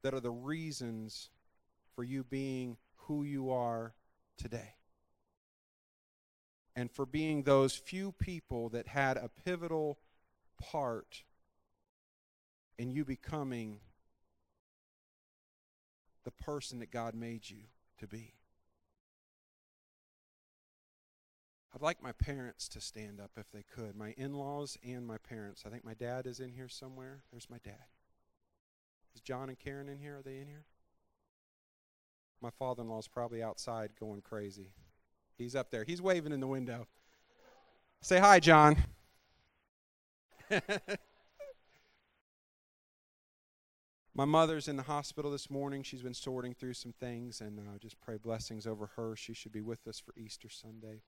that 0.02 0.14
are 0.14 0.20
the 0.20 0.30
reasons 0.30 1.30
for 1.94 2.04
you 2.04 2.24
being 2.24 2.76
who 2.96 3.24
you 3.24 3.50
are 3.50 3.94
today. 4.36 4.74
And 6.76 6.90
for 6.90 7.04
being 7.06 7.42
those 7.42 7.74
few 7.74 8.12
people 8.12 8.68
that 8.68 8.86
had 8.86 9.16
a 9.16 9.30
pivotal 9.44 9.98
part 10.60 11.24
in 12.78 12.92
you 12.92 13.04
becoming 13.04 13.80
the 16.24 16.30
person 16.30 16.78
that 16.78 16.92
God 16.92 17.14
made 17.14 17.50
you 17.50 17.62
to 17.98 18.06
be. 18.06 18.34
I'd 21.74 21.82
like 21.82 22.02
my 22.02 22.12
parents 22.12 22.68
to 22.68 22.80
stand 22.80 23.20
up 23.20 23.32
if 23.36 23.50
they 23.50 23.64
could. 23.74 23.96
My 23.96 24.14
in 24.16 24.34
laws 24.34 24.78
and 24.84 25.06
my 25.06 25.18
parents. 25.18 25.64
I 25.66 25.70
think 25.70 25.84
my 25.84 25.94
dad 25.94 26.26
is 26.26 26.40
in 26.40 26.50
here 26.50 26.68
somewhere. 26.68 27.22
There's 27.30 27.50
my 27.50 27.58
dad. 27.64 27.86
Is 29.18 29.22
John 29.22 29.48
and 29.48 29.58
Karen 29.58 29.88
in 29.88 29.98
here? 29.98 30.18
Are 30.18 30.22
they 30.22 30.38
in 30.38 30.46
here? 30.46 30.62
My 32.40 32.50
father 32.50 32.84
in 32.84 32.88
law 32.88 33.00
is 33.00 33.08
probably 33.08 33.42
outside 33.42 33.90
going 33.98 34.20
crazy. 34.20 34.68
He's 35.36 35.56
up 35.56 35.72
there. 35.72 35.82
He's 35.82 36.00
waving 36.00 36.30
in 36.30 36.38
the 36.38 36.46
window. 36.46 36.86
Say 38.00 38.20
hi, 38.20 38.38
John. 38.38 38.76
My 44.14 44.24
mother's 44.24 44.68
in 44.68 44.76
the 44.76 44.84
hospital 44.84 45.32
this 45.32 45.50
morning. 45.50 45.82
She's 45.82 46.02
been 46.02 46.14
sorting 46.14 46.54
through 46.54 46.74
some 46.74 46.92
things, 46.92 47.40
and 47.40 47.58
uh, 47.58 47.78
just 47.80 48.00
pray 48.00 48.18
blessings 48.18 48.68
over 48.68 48.90
her. 48.94 49.16
She 49.16 49.34
should 49.34 49.50
be 49.50 49.62
with 49.62 49.84
us 49.88 49.98
for 49.98 50.14
Easter 50.16 50.48
Sunday. 50.48 51.02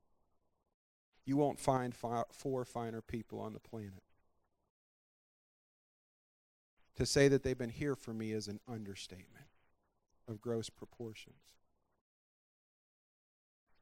You 1.25 1.37
won't 1.37 1.61
find 1.61 1.95
fi- 1.95 2.25
four 2.33 2.65
finer 2.65 3.03
people 3.03 3.39
on 3.39 3.53
the 3.53 3.61
planet. 3.61 4.03
To 6.97 7.07
say 7.07 7.29
that 7.29 7.43
they've 7.43 7.57
been 7.57 7.71
here 7.71 7.95
for 7.95 8.13
me 8.13 8.33
is 8.33 8.49
an 8.49 8.61
understatement 8.69 9.47
of 10.29 10.41
gross 10.41 10.69
proportions. 10.69 11.37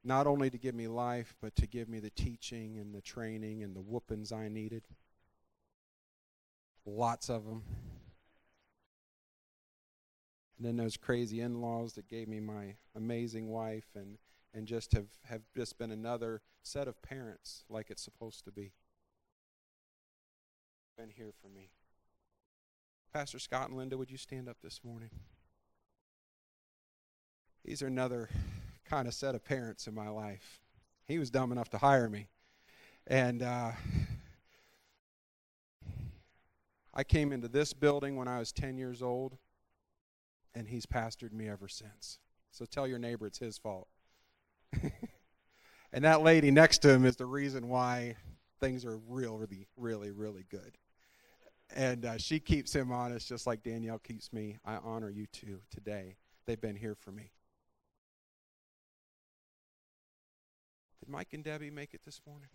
Not 0.03 0.27
only 0.27 0.49
to 0.49 0.57
give 0.57 0.75
me 0.75 0.87
life, 0.87 1.35
but 1.41 1.55
to 1.57 1.67
give 1.67 1.89
me 1.89 1.99
the 1.99 2.09
teaching 2.09 2.77
and 2.77 2.95
the 2.95 3.01
training 3.01 3.63
and 3.63 3.75
the 3.75 3.81
whoopings 3.81 4.31
I 4.31 4.47
needed. 4.47 4.83
Lots 6.85 7.29
of 7.29 7.45
them. 7.45 7.63
And 10.57 10.67
then 10.67 10.77
those 10.77 10.97
crazy 10.97 11.41
in 11.41 11.61
laws 11.61 11.93
that 11.93 12.07
gave 12.07 12.27
me 12.27 12.39
my 12.39 12.75
amazing 12.95 13.49
wife 13.49 13.87
and, 13.95 14.17
and 14.53 14.67
just 14.67 14.93
have, 14.93 15.07
have 15.25 15.41
just 15.55 15.77
been 15.77 15.91
another 15.91 16.41
set 16.63 16.87
of 16.87 17.01
parents 17.01 17.63
like 17.69 17.89
it's 17.89 18.03
supposed 18.03 18.45
to 18.45 18.51
be. 18.51 18.73
Been 20.97 21.09
here 21.09 21.31
for 21.41 21.47
me. 21.47 21.71
Pastor 23.11 23.39
Scott 23.39 23.69
and 23.69 23.77
Linda, 23.77 23.97
would 23.97 24.11
you 24.11 24.17
stand 24.17 24.47
up 24.47 24.57
this 24.61 24.81
morning? 24.83 25.09
These 27.65 27.81
are 27.81 27.87
another 27.87 28.29
kind 28.87 29.07
of 29.07 29.15
set 29.15 29.33
of 29.33 29.43
parents 29.43 29.87
in 29.87 29.95
my 29.95 30.09
life. 30.09 30.61
He 31.07 31.17
was 31.17 31.31
dumb 31.31 31.51
enough 31.51 31.69
to 31.71 31.79
hire 31.79 32.07
me. 32.07 32.27
And 33.07 33.41
uh, 33.41 33.71
I 36.93 37.03
came 37.03 37.31
into 37.31 37.47
this 37.47 37.73
building 37.73 38.15
when 38.15 38.27
I 38.27 38.37
was 38.37 38.51
10 38.51 38.77
years 38.77 39.01
old, 39.01 39.37
and 40.53 40.67
he's 40.67 40.85
pastored 40.85 41.33
me 41.33 41.49
ever 41.49 41.67
since. 41.67 42.19
So 42.51 42.65
tell 42.65 42.87
your 42.87 42.99
neighbor 42.99 43.25
it's 43.25 43.39
his 43.39 43.57
fault. 43.57 43.87
and 45.91 46.03
that 46.05 46.21
lady 46.21 46.51
next 46.51 46.79
to 46.83 46.91
him 46.91 47.05
is 47.05 47.15
the 47.15 47.25
reason 47.25 47.69
why 47.69 48.17
things 48.59 48.85
are 48.85 48.99
real, 49.07 49.35
really, 49.35 49.65
really, 49.77 50.11
really 50.11 50.45
good 50.47 50.77
and 51.75 52.05
uh, 52.05 52.17
she 52.17 52.39
keeps 52.39 52.73
him 52.73 52.91
honest 52.91 53.27
just 53.27 53.45
like 53.45 53.63
Danielle 53.63 53.99
keeps 53.99 54.33
me. 54.33 54.57
I 54.65 54.77
honor 54.77 55.09
you 55.09 55.27
two 55.31 55.59
today. 55.69 56.15
They've 56.45 56.59
been 56.59 56.75
here 56.75 56.95
for 56.95 57.11
me. 57.11 57.31
Did 60.99 61.09
Mike 61.09 61.33
and 61.33 61.43
Debbie 61.43 61.69
make 61.69 61.93
it 61.93 62.01
this 62.05 62.21
morning? 62.25 62.49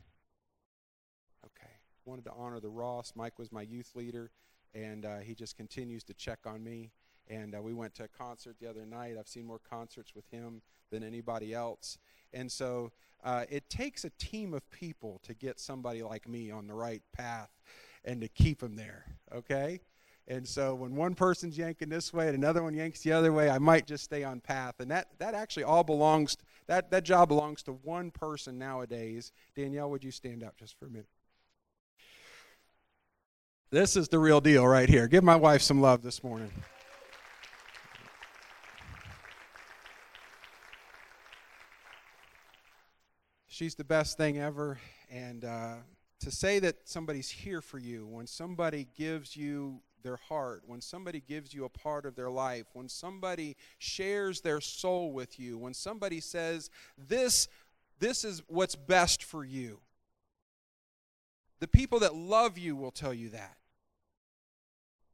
Okay. 1.45 1.71
Wanted 2.05 2.25
to 2.27 2.33
honor 2.37 2.61
the 2.61 2.69
Ross. 2.69 3.13
Mike 3.15 3.39
was 3.39 3.53
my 3.53 3.63
youth 3.63 3.93
leader, 3.95 4.31
and 4.75 5.07
uh, 5.07 5.19
he 5.19 5.35
just 5.35 5.57
continues 5.57 6.05
to 6.05 6.15
check 6.15 6.41
on 6.45 6.63
me. 6.63 6.91
And 7.29 7.55
uh, 7.55 7.63
we 7.63 7.73
went 7.73 7.95
to 7.95 8.05
a 8.05 8.09
concert 8.09 8.57
the 8.61 8.69
other 8.69 8.85
night. 8.85 9.17
I've 9.19 9.29
seen 9.29 9.47
more 9.47 9.61
concerts 9.71 10.15
with 10.15 10.29
him 10.31 10.61
than 10.91 11.03
anybody 11.03 11.55
else. 11.55 11.97
And 12.35 12.53
so 12.53 12.93
uh, 13.23 13.45
it 13.49 13.71
takes 13.71 14.05
a 14.05 14.11
team 14.19 14.53
of 14.53 14.69
people 14.71 15.21
to 15.23 15.33
get 15.33 15.59
somebody 15.59 16.03
like 16.03 16.29
me 16.29 16.51
on 16.51 16.67
the 16.67 16.75
right 16.75 17.03
path 17.17 17.49
and 18.05 18.21
to 18.21 18.29
keep 18.29 18.61
them 18.61 18.77
there, 18.77 19.05
okay? 19.35 19.81
And 20.27 20.47
so 20.49 20.75
when 20.75 20.95
one 20.95 21.15
person's 21.15 21.59
yanking 21.59 21.91
this 21.91 22.13
way 22.13 22.29
and 22.29 22.37
another 22.37 22.63
one 22.63 22.73
yanks 22.75 23.01
the 23.01 23.13
other 23.13 23.33
way, 23.33 23.51
I 23.51 23.59
might 23.59 23.87
just 23.87 24.05
stay 24.05 24.25
on 24.25 24.41
path. 24.41 24.77
And 24.79 24.91
that, 24.91 25.09
that 25.19 25.35
actually 25.35 25.65
all 25.65 25.85
belongs, 25.85 26.39
that, 26.67 26.91
that 26.93 27.05
job 27.05 27.29
belongs 27.29 27.63
to 27.65 27.73
one 27.73 28.11
person 28.11 28.59
nowadays. 28.59 29.33
Danielle, 29.55 29.91
would 29.91 30.03
you 30.03 30.11
stand 30.11 30.43
up 30.43 30.57
just 30.57 30.79
for 30.79 30.87
a 30.87 30.91
minute? 30.91 31.09
This 33.71 33.97
is 33.97 34.09
the 34.09 34.19
real 34.19 34.41
deal 34.41 34.67
right 34.67 34.89
here. 34.89 35.09
Give 35.09 35.25
my 35.25 35.37
wife 35.37 35.61
some 35.61 35.81
love 35.81 36.01
this 36.01 36.23
morning. 36.25 36.51
She's 43.47 43.75
the 43.75 43.85
best 43.85 44.17
thing 44.17 44.39
ever. 44.39 44.79
And, 45.11 45.45
uh, 45.45 45.75
to 46.25 46.31
say 46.31 46.59
that 46.59 46.89
somebody's 46.89 47.29
here 47.29 47.61
for 47.61 47.79
you, 47.79 48.07
when 48.07 48.27
somebody 48.27 48.89
gives 48.97 49.37
you 49.37 49.81
their 50.03 50.17
heart, 50.17 50.63
when 50.67 50.81
somebody 50.81 51.21
gives 51.21 51.53
you 51.53 51.67
a 51.67 51.69
part 51.69 52.07
of 52.07 52.17
their 52.17 52.31
life, 52.31 52.65
when 52.73 52.89
somebody 52.89 53.57
shares 53.79 54.41
their 54.41 54.61
soul 54.61 55.13
with 55.13 55.39
you, 55.39 55.59
when 55.59 55.75
somebody 55.75 56.21
says, 56.21 56.71
This, 56.97 57.47
this 57.99 58.25
is 58.25 58.43
what's 58.49 58.75
best 58.75 59.23
for 59.23 59.45
you. 59.45 59.81
The 61.61 61.69
people 61.69 62.01
that 62.01 62.15
love 62.15 62.57
you 62.57 62.75
will 62.75 62.91
tell 62.91 63.15
you 63.15 63.29
that. 63.31 63.57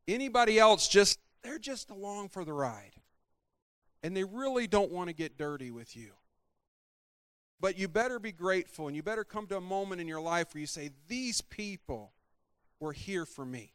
Anybody 0.07 0.61
else 0.61 0.87
just, 0.87 1.19
they're 1.43 1.59
just 1.59 1.91
along 1.91 2.29
for 2.29 2.45
the 2.45 2.53
ride. 2.53 2.93
And 4.03 4.17
they 4.17 4.25
really 4.25 4.69
don't 4.69 4.93
want 4.93 5.09
to 5.09 5.15
get 5.15 5.37
dirty 5.37 5.73
with 5.73 5.97
you. 5.97 6.13
But 7.61 7.79
you 7.79 7.89
better 7.89 8.19
be 8.19 8.33
grateful 8.33 8.87
and 8.87 8.97
you 8.97 9.03
better 9.03 9.25
come 9.25 9.47
to 9.49 9.57
a 9.57 9.61
moment 9.61 10.01
in 10.01 10.09
your 10.09 10.21
life 10.21 10.55
where 10.55 10.61
you 10.61 10.67
say, 10.67 10.91
These 11.09 11.43
people 11.43 12.13
were 12.79 12.93
here 12.93 13.27
for 13.27 13.45
me. 13.45 13.73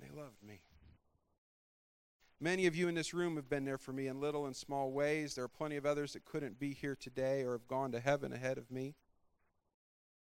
And 0.00 0.10
they 0.10 0.16
loved 0.18 0.42
me. 0.42 0.62
Many 2.40 2.66
of 2.66 2.74
you 2.74 2.88
in 2.88 2.94
this 2.94 3.14
room 3.14 3.36
have 3.36 3.48
been 3.48 3.64
there 3.64 3.78
for 3.78 3.92
me 3.92 4.08
in 4.08 4.20
little 4.20 4.46
and 4.46 4.56
small 4.56 4.90
ways. 4.90 5.34
There 5.34 5.44
are 5.44 5.48
plenty 5.48 5.76
of 5.76 5.86
others 5.86 6.14
that 6.14 6.24
couldn't 6.24 6.58
be 6.58 6.72
here 6.72 6.96
today 6.96 7.42
or 7.42 7.52
have 7.52 7.68
gone 7.68 7.92
to 7.92 8.00
heaven 8.00 8.32
ahead 8.32 8.58
of 8.58 8.70
me. 8.70 8.96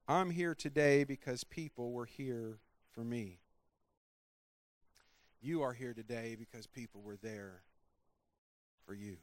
I'm 0.08 0.30
here 0.30 0.56
today 0.56 1.04
because 1.04 1.44
people 1.44 1.92
were 1.92 2.06
here 2.06 2.60
for 2.92 3.04
me. 3.04 3.40
You 5.42 5.64
are 5.64 5.74
here 5.74 5.94
today 5.94 6.38
because 6.40 6.66
people 6.66 7.02
were 7.02 7.18
there 7.18 7.64
for 8.86 8.94
you. 8.94 9.18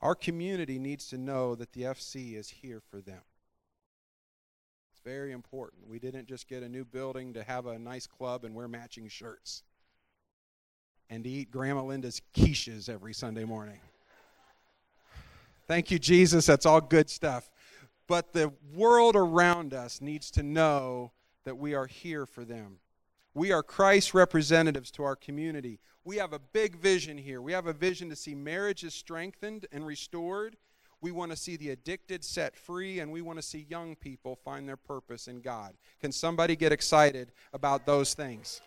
Our 0.00 0.14
community 0.14 0.78
needs 0.78 1.08
to 1.08 1.18
know 1.18 1.54
that 1.54 1.72
the 1.72 1.82
FC 1.82 2.34
is 2.36 2.48
here 2.48 2.80
for 2.90 3.00
them. 3.00 3.22
It's 4.92 5.00
very 5.04 5.32
important. 5.32 5.88
We 5.88 5.98
didn't 5.98 6.28
just 6.28 6.48
get 6.48 6.62
a 6.62 6.68
new 6.68 6.84
building 6.84 7.32
to 7.34 7.42
have 7.42 7.66
a 7.66 7.78
nice 7.78 8.06
club 8.06 8.44
and 8.44 8.54
wear 8.54 8.68
matching 8.68 9.08
shirts 9.08 9.62
and 11.10 11.24
to 11.24 11.30
eat 11.30 11.50
Grandma 11.50 11.82
Linda's 11.82 12.20
quiches 12.34 12.88
every 12.88 13.14
Sunday 13.14 13.44
morning. 13.44 13.80
Thank 15.66 15.90
you, 15.90 15.98
Jesus. 15.98 16.46
That's 16.46 16.66
all 16.66 16.80
good 16.80 17.08
stuff. 17.08 17.50
But 18.06 18.32
the 18.32 18.52
world 18.74 19.16
around 19.16 19.72
us 19.72 20.00
needs 20.00 20.30
to 20.32 20.42
know 20.42 21.12
that 21.44 21.56
we 21.56 21.74
are 21.74 21.86
here 21.86 22.26
for 22.26 22.44
them. 22.44 22.78
We 23.34 23.50
are 23.50 23.64
Christ's 23.64 24.14
representatives 24.14 24.92
to 24.92 25.02
our 25.02 25.16
community. 25.16 25.80
We 26.04 26.16
have 26.18 26.32
a 26.32 26.38
big 26.38 26.76
vision 26.76 27.18
here. 27.18 27.42
We 27.42 27.52
have 27.52 27.66
a 27.66 27.72
vision 27.72 28.08
to 28.10 28.16
see 28.16 28.34
marriages 28.34 28.94
strengthened 28.94 29.66
and 29.72 29.84
restored. 29.84 30.56
We 31.00 31.10
want 31.10 31.32
to 31.32 31.36
see 31.36 31.56
the 31.56 31.70
addicted 31.70 32.24
set 32.24 32.56
free, 32.56 33.00
and 33.00 33.10
we 33.10 33.22
want 33.22 33.38
to 33.38 33.42
see 33.42 33.66
young 33.68 33.96
people 33.96 34.36
find 34.36 34.68
their 34.68 34.76
purpose 34.76 35.26
in 35.26 35.40
God. 35.40 35.74
Can 36.00 36.12
somebody 36.12 36.54
get 36.54 36.70
excited 36.70 37.32
about 37.52 37.86
those 37.86 38.14
things? 38.14 38.60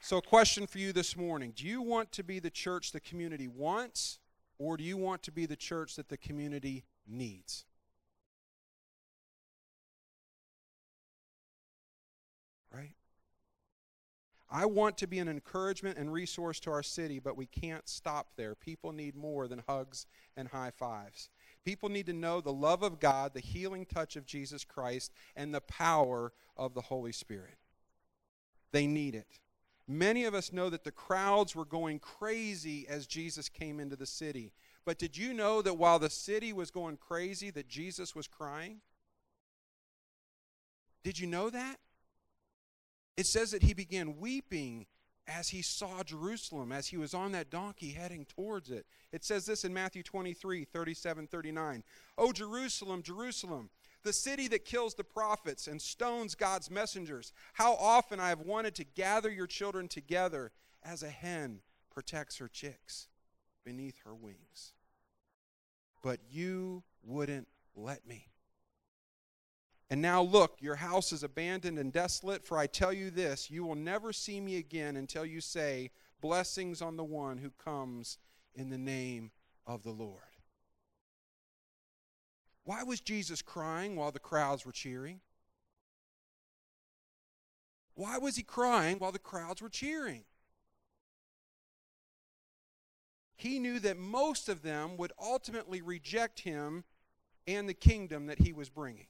So, 0.00 0.18
a 0.18 0.22
question 0.22 0.66
for 0.66 0.78
you 0.78 0.92
this 0.92 1.16
morning 1.16 1.52
Do 1.54 1.66
you 1.66 1.82
want 1.82 2.12
to 2.12 2.22
be 2.22 2.38
the 2.38 2.50
church 2.50 2.92
the 2.92 3.00
community 3.00 3.48
wants, 3.48 4.20
or 4.58 4.76
do 4.76 4.84
you 4.84 4.96
want 4.96 5.22
to 5.24 5.32
be 5.32 5.46
the 5.46 5.56
church 5.56 5.96
that 5.96 6.08
the 6.08 6.16
community 6.16 6.84
needs? 7.06 7.64
I 14.50 14.66
want 14.66 14.98
to 14.98 15.06
be 15.06 15.20
an 15.20 15.28
encouragement 15.28 15.96
and 15.96 16.12
resource 16.12 16.58
to 16.60 16.72
our 16.72 16.82
city, 16.82 17.20
but 17.20 17.36
we 17.36 17.46
can't 17.46 17.88
stop 17.88 18.32
there. 18.36 18.56
People 18.56 18.92
need 18.92 19.14
more 19.14 19.46
than 19.46 19.62
hugs 19.68 20.06
and 20.36 20.48
high 20.48 20.72
fives. 20.72 21.28
People 21.64 21.88
need 21.88 22.06
to 22.06 22.12
know 22.12 22.40
the 22.40 22.52
love 22.52 22.82
of 22.82 22.98
God, 22.98 23.32
the 23.32 23.40
healing 23.40 23.86
touch 23.86 24.16
of 24.16 24.26
Jesus 24.26 24.64
Christ, 24.64 25.12
and 25.36 25.54
the 25.54 25.60
power 25.60 26.32
of 26.56 26.74
the 26.74 26.80
Holy 26.80 27.12
Spirit. 27.12 27.58
They 28.72 28.86
need 28.88 29.14
it. 29.14 29.38
Many 29.86 30.24
of 30.24 30.34
us 30.34 30.52
know 30.52 30.70
that 30.70 30.84
the 30.84 30.92
crowds 30.92 31.54
were 31.54 31.64
going 31.64 31.98
crazy 31.98 32.86
as 32.88 33.06
Jesus 33.06 33.48
came 33.48 33.78
into 33.78 33.96
the 33.96 34.06
city. 34.06 34.52
But 34.84 34.98
did 34.98 35.16
you 35.16 35.32
know 35.34 35.62
that 35.62 35.78
while 35.78 35.98
the 35.98 36.10
city 36.10 36.52
was 36.52 36.70
going 36.70 36.96
crazy 36.96 37.50
that 37.50 37.68
Jesus 37.68 38.14
was 38.14 38.26
crying? 38.26 38.80
Did 41.02 41.18
you 41.18 41.26
know 41.26 41.50
that? 41.50 41.78
It 43.20 43.26
says 43.26 43.50
that 43.50 43.62
he 43.62 43.74
began 43.74 44.16
weeping 44.16 44.86
as 45.28 45.50
he 45.50 45.60
saw 45.60 46.02
Jerusalem, 46.02 46.72
as 46.72 46.86
he 46.86 46.96
was 46.96 47.12
on 47.12 47.32
that 47.32 47.50
donkey 47.50 47.90
heading 47.90 48.24
towards 48.24 48.70
it. 48.70 48.86
It 49.12 49.26
says 49.26 49.44
this 49.44 49.62
in 49.62 49.74
Matthew 49.74 50.02
23 50.02 50.64
37, 50.64 51.26
39. 51.26 51.84
Oh, 52.16 52.32
Jerusalem, 52.32 53.02
Jerusalem, 53.02 53.68
the 54.04 54.14
city 54.14 54.48
that 54.48 54.64
kills 54.64 54.94
the 54.94 55.04
prophets 55.04 55.66
and 55.66 55.82
stones 55.82 56.34
God's 56.34 56.70
messengers. 56.70 57.34
How 57.52 57.74
often 57.74 58.20
I 58.20 58.30
have 58.30 58.40
wanted 58.40 58.74
to 58.76 58.84
gather 58.84 59.30
your 59.30 59.46
children 59.46 59.86
together 59.86 60.50
as 60.82 61.02
a 61.02 61.10
hen 61.10 61.60
protects 61.90 62.38
her 62.38 62.48
chicks 62.48 63.08
beneath 63.66 63.98
her 64.06 64.14
wings. 64.14 64.72
But 66.02 66.20
you 66.30 66.84
wouldn't 67.04 67.48
let 67.76 68.06
me. 68.06 68.29
And 69.90 70.00
now 70.00 70.22
look, 70.22 70.58
your 70.60 70.76
house 70.76 71.12
is 71.12 71.24
abandoned 71.24 71.76
and 71.76 71.92
desolate, 71.92 72.44
for 72.44 72.56
I 72.56 72.68
tell 72.68 72.92
you 72.92 73.10
this 73.10 73.50
you 73.50 73.64
will 73.64 73.74
never 73.74 74.12
see 74.12 74.40
me 74.40 74.56
again 74.56 74.96
until 74.96 75.26
you 75.26 75.40
say, 75.40 75.90
Blessings 76.20 76.80
on 76.80 76.96
the 76.96 77.04
one 77.04 77.38
who 77.38 77.50
comes 77.50 78.18
in 78.54 78.70
the 78.70 78.78
name 78.78 79.32
of 79.66 79.82
the 79.82 79.90
Lord. 79.90 80.20
Why 82.64 82.84
was 82.84 83.00
Jesus 83.00 83.42
crying 83.42 83.96
while 83.96 84.12
the 84.12 84.20
crowds 84.20 84.64
were 84.64 84.72
cheering? 84.72 85.20
Why 87.94 88.18
was 88.18 88.36
he 88.36 88.42
crying 88.42 88.98
while 88.98 89.12
the 89.12 89.18
crowds 89.18 89.60
were 89.60 89.68
cheering? 89.68 90.24
He 93.34 93.58
knew 93.58 93.80
that 93.80 93.96
most 93.96 94.48
of 94.48 94.62
them 94.62 94.96
would 94.98 95.12
ultimately 95.20 95.80
reject 95.80 96.40
him 96.40 96.84
and 97.46 97.68
the 97.68 97.74
kingdom 97.74 98.26
that 98.26 98.38
he 98.38 98.52
was 98.52 98.68
bringing. 98.68 99.06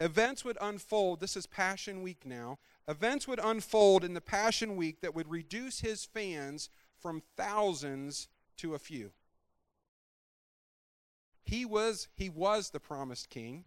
Events 0.00 0.44
would 0.44 0.58
unfold, 0.60 1.20
this 1.20 1.36
is 1.36 1.46
Passion 1.46 2.02
Week 2.02 2.26
now. 2.26 2.58
Events 2.86 3.26
would 3.26 3.40
unfold 3.42 4.04
in 4.04 4.14
the 4.14 4.20
Passion 4.20 4.76
Week 4.76 5.00
that 5.00 5.14
would 5.14 5.30
reduce 5.30 5.80
his 5.80 6.04
fans 6.04 6.68
from 7.00 7.22
thousands 7.36 8.28
to 8.58 8.74
a 8.74 8.78
few. 8.78 9.12
He 11.44 11.64
was 11.64 12.08
he 12.16 12.28
was 12.28 12.70
the 12.70 12.80
promised 12.80 13.30
king. 13.30 13.64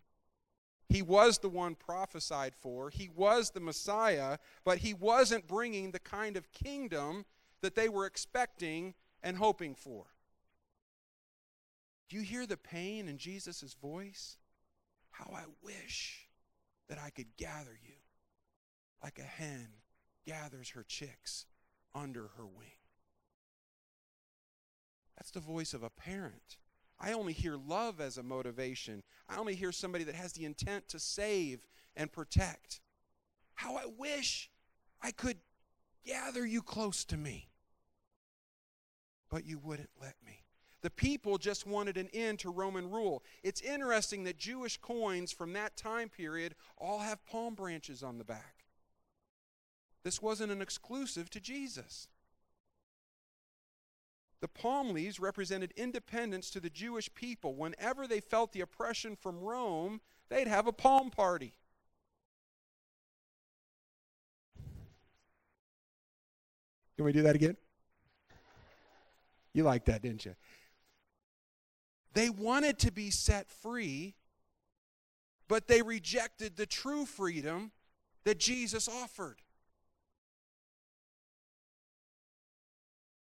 He 0.90 1.02
was 1.02 1.38
the 1.38 1.50
one 1.50 1.76
prophesied 1.76 2.54
for. 2.56 2.90
He 2.90 3.10
was 3.16 3.52
the 3.52 3.60
Messiah, 3.60 4.38
but 4.66 4.80
he 4.80 4.94
wasn't 4.94 5.48
bringing 5.48 5.92
the 5.92 6.00
kind 6.00 6.36
of 6.36 6.52
kingdom 6.52 7.26
that 7.62 7.76
they 7.76 7.88
were 7.88 8.06
expecting 8.06 8.96
and 9.24 9.38
hoping 9.38 9.76
for. 9.76 10.06
Do 12.10 12.16
you 12.16 12.24
hear 12.24 12.46
the 12.48 12.58
pain 12.58 13.08
in 13.08 13.18
Jesus' 13.18 13.76
voice? 13.80 14.38
How 15.20 15.36
I 15.36 15.44
wish 15.62 16.28
that 16.88 16.98
I 16.98 17.10
could 17.10 17.36
gather 17.36 17.78
you 17.86 17.96
like 19.04 19.20
a 19.20 19.24
hen 19.24 19.68
gathers 20.26 20.70
her 20.70 20.84
chicks 20.88 21.46
under 21.94 22.30
her 22.38 22.46
wing. 22.46 22.80
That's 25.18 25.32
the 25.32 25.42
voice 25.42 25.74
of 25.74 25.84
a 25.84 25.90
parent. 25.90 26.58
I 26.98 27.12
only 27.12 27.34
hear 27.34 27.58
love 27.58 28.00
as 28.00 28.18
a 28.18 28.24
motivation. 28.24 29.04
I 29.28 29.38
only 29.38 29.56
hear 29.56 29.74
somebody 29.74 30.06
that 30.06 30.16
has 30.16 30.32
the 30.34 30.46
intent 30.46 30.88
to 30.90 31.00
save 31.00 31.68
and 31.98 32.12
protect. 32.12 32.80
How 33.56 33.76
I 33.76 33.88
wish 33.98 34.50
I 35.02 35.12
could 35.12 35.38
gather 36.06 36.46
you 36.46 36.62
close 36.62 37.04
to 37.06 37.18
me, 37.18 37.50
but 39.30 39.46
you 39.46 39.60
wouldn't 39.60 39.92
let 40.00 40.16
me. 40.26 40.39
The 40.82 40.90
people 40.90 41.38
just 41.38 41.68
wanted 41.68 41.98
an 41.98 42.10
end 42.14 42.40
to 42.40 42.50
Roman 42.50 42.90
rule. 42.90 43.24
It's 43.44 43.62
interesting 43.62 44.24
that 44.24 44.38
Jewish 44.38 44.78
coins 44.78 45.32
from 45.32 45.54
that 45.54 45.76
time 45.76 46.10
period 46.10 46.56
all 46.78 47.00
have 47.00 47.26
palm 47.26 47.54
branches 47.54 48.02
on 48.02 48.18
the 48.18 48.24
back. 48.24 48.64
This 50.04 50.22
wasn't 50.22 50.52
an 50.52 50.62
exclusive 50.62 51.30
to 51.32 51.42
Jesus. 51.42 52.08
The 54.42 54.48
palm 54.48 54.94
leaves 54.94 55.20
represented 55.20 55.74
independence 55.76 56.50
to 56.52 56.62
the 56.62 56.70
Jewish 56.70 57.14
people. 57.14 57.56
Whenever 57.56 58.08
they 58.08 58.22
felt 58.22 58.54
the 58.54 58.62
oppression 58.62 59.18
from 59.18 59.40
Rome, 59.40 60.00
they'd 60.30 60.48
have 60.48 60.66
a 60.66 60.72
palm 60.72 61.10
party. 61.10 61.56
Can 66.96 67.06
we 67.06 67.12
do 67.12 67.24
that 67.24 67.36
again? 67.36 67.58
You 69.54 69.64
liked 69.64 69.88
that, 69.88 70.02
didn't 70.02 70.26
you? 70.26 70.36
They 72.20 72.30
wanted 72.30 72.80
to 72.80 72.92
be 72.92 73.12
set 73.12 73.50
free, 73.50 74.14
but 75.48 75.70
they 75.70 75.82
rejected 75.82 76.58
the 76.58 76.66
true 76.66 77.06
freedom 77.06 77.72
that 78.26 78.38
Jesus 78.38 78.90
offered. 78.90 79.38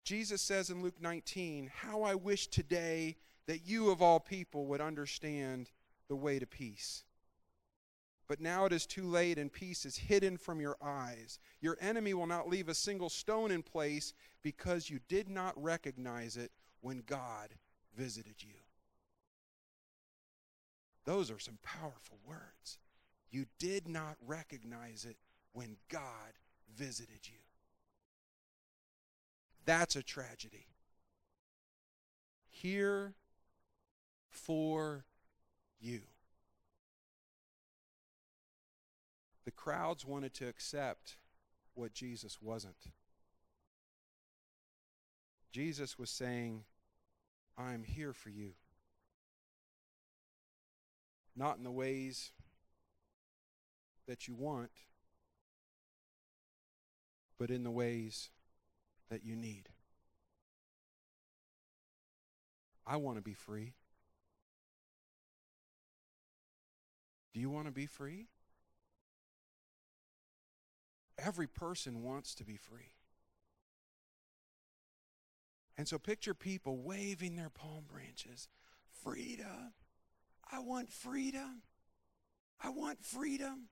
Jesus 0.03 0.41
says 0.41 0.71
in 0.71 0.81
Luke 0.81 0.99
19, 0.99 1.69
How 1.71 2.01
I 2.01 2.15
wish 2.15 2.47
today 2.47 3.17
that 3.45 3.63
you 3.63 3.91
of 3.91 4.01
all 4.01 4.19
people 4.19 4.65
would 4.65 4.81
understand 4.81 5.69
the 6.07 6.15
way 6.15 6.39
to 6.39 6.47
peace. 6.47 7.03
But 8.27 8.41
now 8.41 8.65
it 8.65 8.73
is 8.73 8.87
too 8.87 9.05
late, 9.05 9.37
and 9.37 9.53
peace 9.53 9.85
is 9.85 9.97
hidden 9.97 10.35
from 10.35 10.59
your 10.59 10.77
eyes. 10.81 11.37
Your 11.61 11.77
enemy 11.79 12.15
will 12.15 12.25
not 12.25 12.49
leave 12.49 12.69
a 12.69 12.73
single 12.73 13.09
stone 13.09 13.51
in 13.51 13.61
place 13.61 14.15
because 14.41 14.89
you 14.89 14.99
did 15.07 15.29
not 15.29 15.53
recognize 15.61 16.37
it 16.37 16.51
when 16.81 17.03
God 17.05 17.53
visited 17.95 18.41
you. 18.41 18.55
Those 21.05 21.31
are 21.31 21.39
some 21.39 21.57
powerful 21.63 22.19
words. 22.27 22.77
You 23.31 23.45
did 23.57 23.87
not 23.87 24.17
recognize 24.25 25.05
it 25.05 25.17
when 25.53 25.77
God 25.89 26.33
visited 26.75 27.27
you. 27.27 27.39
That's 29.65 29.95
a 29.95 30.03
tragedy. 30.03 30.67
Here 32.49 33.13
for 34.29 35.05
you. 35.79 36.01
The 39.45 39.51
crowds 39.51 40.05
wanted 40.05 40.33
to 40.35 40.47
accept 40.47 41.17
what 41.73 41.93
Jesus 41.93 42.41
wasn't. 42.41 42.91
Jesus 45.51 45.97
was 45.97 46.09
saying, 46.09 46.63
I'm 47.57 47.83
here 47.83 48.13
for 48.13 48.29
you. 48.29 48.51
Not 51.39 51.57
in 51.57 51.63
the 51.63 51.71
ways 51.71 52.31
that 54.09 54.27
you 54.27 54.35
want, 54.35 54.71
but 57.39 57.49
in 57.49 57.63
the 57.63 57.71
ways 57.71 58.29
that 59.09 59.23
you 59.23 59.37
need. 59.37 59.69
I 62.85 62.97
want 62.97 63.15
to 63.19 63.21
be 63.21 63.33
free. 63.33 63.75
Do 67.33 67.39
you 67.39 67.49
want 67.49 67.67
to 67.67 67.71
be 67.71 67.85
free? 67.85 68.27
Every 71.17 71.47
person 71.47 72.03
wants 72.03 72.35
to 72.35 72.43
be 72.43 72.57
free. 72.57 72.91
And 75.77 75.87
so 75.87 75.97
picture 75.97 76.33
people 76.33 76.79
waving 76.79 77.37
their 77.37 77.49
palm 77.49 77.85
branches. 77.87 78.49
Freedom. 79.01 79.71
I 80.51 80.59
want 80.59 80.91
freedom. 80.91 81.61
I 82.61 82.69
want 82.69 83.03
freedom. 83.03 83.69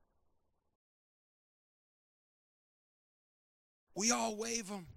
We 3.95 4.11
all 4.11 4.35
wave 4.35 4.69
them. 4.69 4.87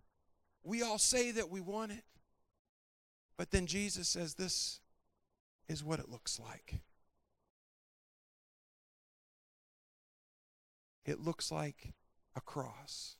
We 0.62 0.82
all 0.82 0.98
say 0.98 1.30
that 1.32 1.48
we 1.48 1.60
want 1.60 1.92
it. 1.92 2.04
But 3.36 3.50
then 3.50 3.66
Jesus 3.66 4.08
says, 4.08 4.34
This 4.34 4.80
is 5.68 5.82
what 5.82 5.98
it 5.98 6.10
looks 6.10 6.38
like. 6.38 6.80
It 11.06 11.20
looks 11.20 11.50
like 11.50 11.94
a 12.36 12.40
cross. 12.40 13.16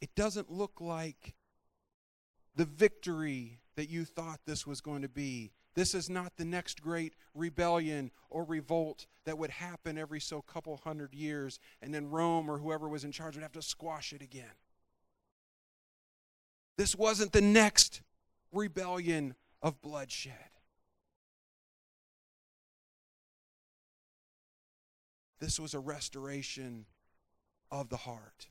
It 0.00 0.14
doesn't 0.14 0.50
look 0.50 0.80
like 0.80 1.34
the 2.54 2.64
victory 2.64 3.58
that 3.78 3.88
you 3.88 4.04
thought 4.04 4.40
this 4.44 4.66
was 4.66 4.80
going 4.80 5.02
to 5.02 5.08
be. 5.08 5.52
This 5.76 5.94
is 5.94 6.10
not 6.10 6.32
the 6.36 6.44
next 6.44 6.82
great 6.82 7.14
rebellion 7.32 8.10
or 8.28 8.42
revolt 8.42 9.06
that 9.24 9.38
would 9.38 9.50
happen 9.50 9.96
every 9.96 10.18
so 10.18 10.42
couple 10.42 10.76
hundred 10.78 11.14
years, 11.14 11.60
and 11.80 11.94
then 11.94 12.10
Rome 12.10 12.50
or 12.50 12.58
whoever 12.58 12.88
was 12.88 13.04
in 13.04 13.12
charge 13.12 13.36
would 13.36 13.44
have 13.44 13.52
to 13.52 13.62
squash 13.62 14.12
it 14.12 14.20
again. 14.20 14.50
This 16.76 16.96
wasn't 16.96 17.30
the 17.30 17.40
next 17.40 18.02
rebellion 18.50 19.36
of 19.62 19.80
bloodshed. 19.80 20.32
This 25.38 25.60
was 25.60 25.72
a 25.72 25.78
restoration 25.78 26.84
of 27.70 27.90
the 27.90 27.96
heart. 27.96 28.48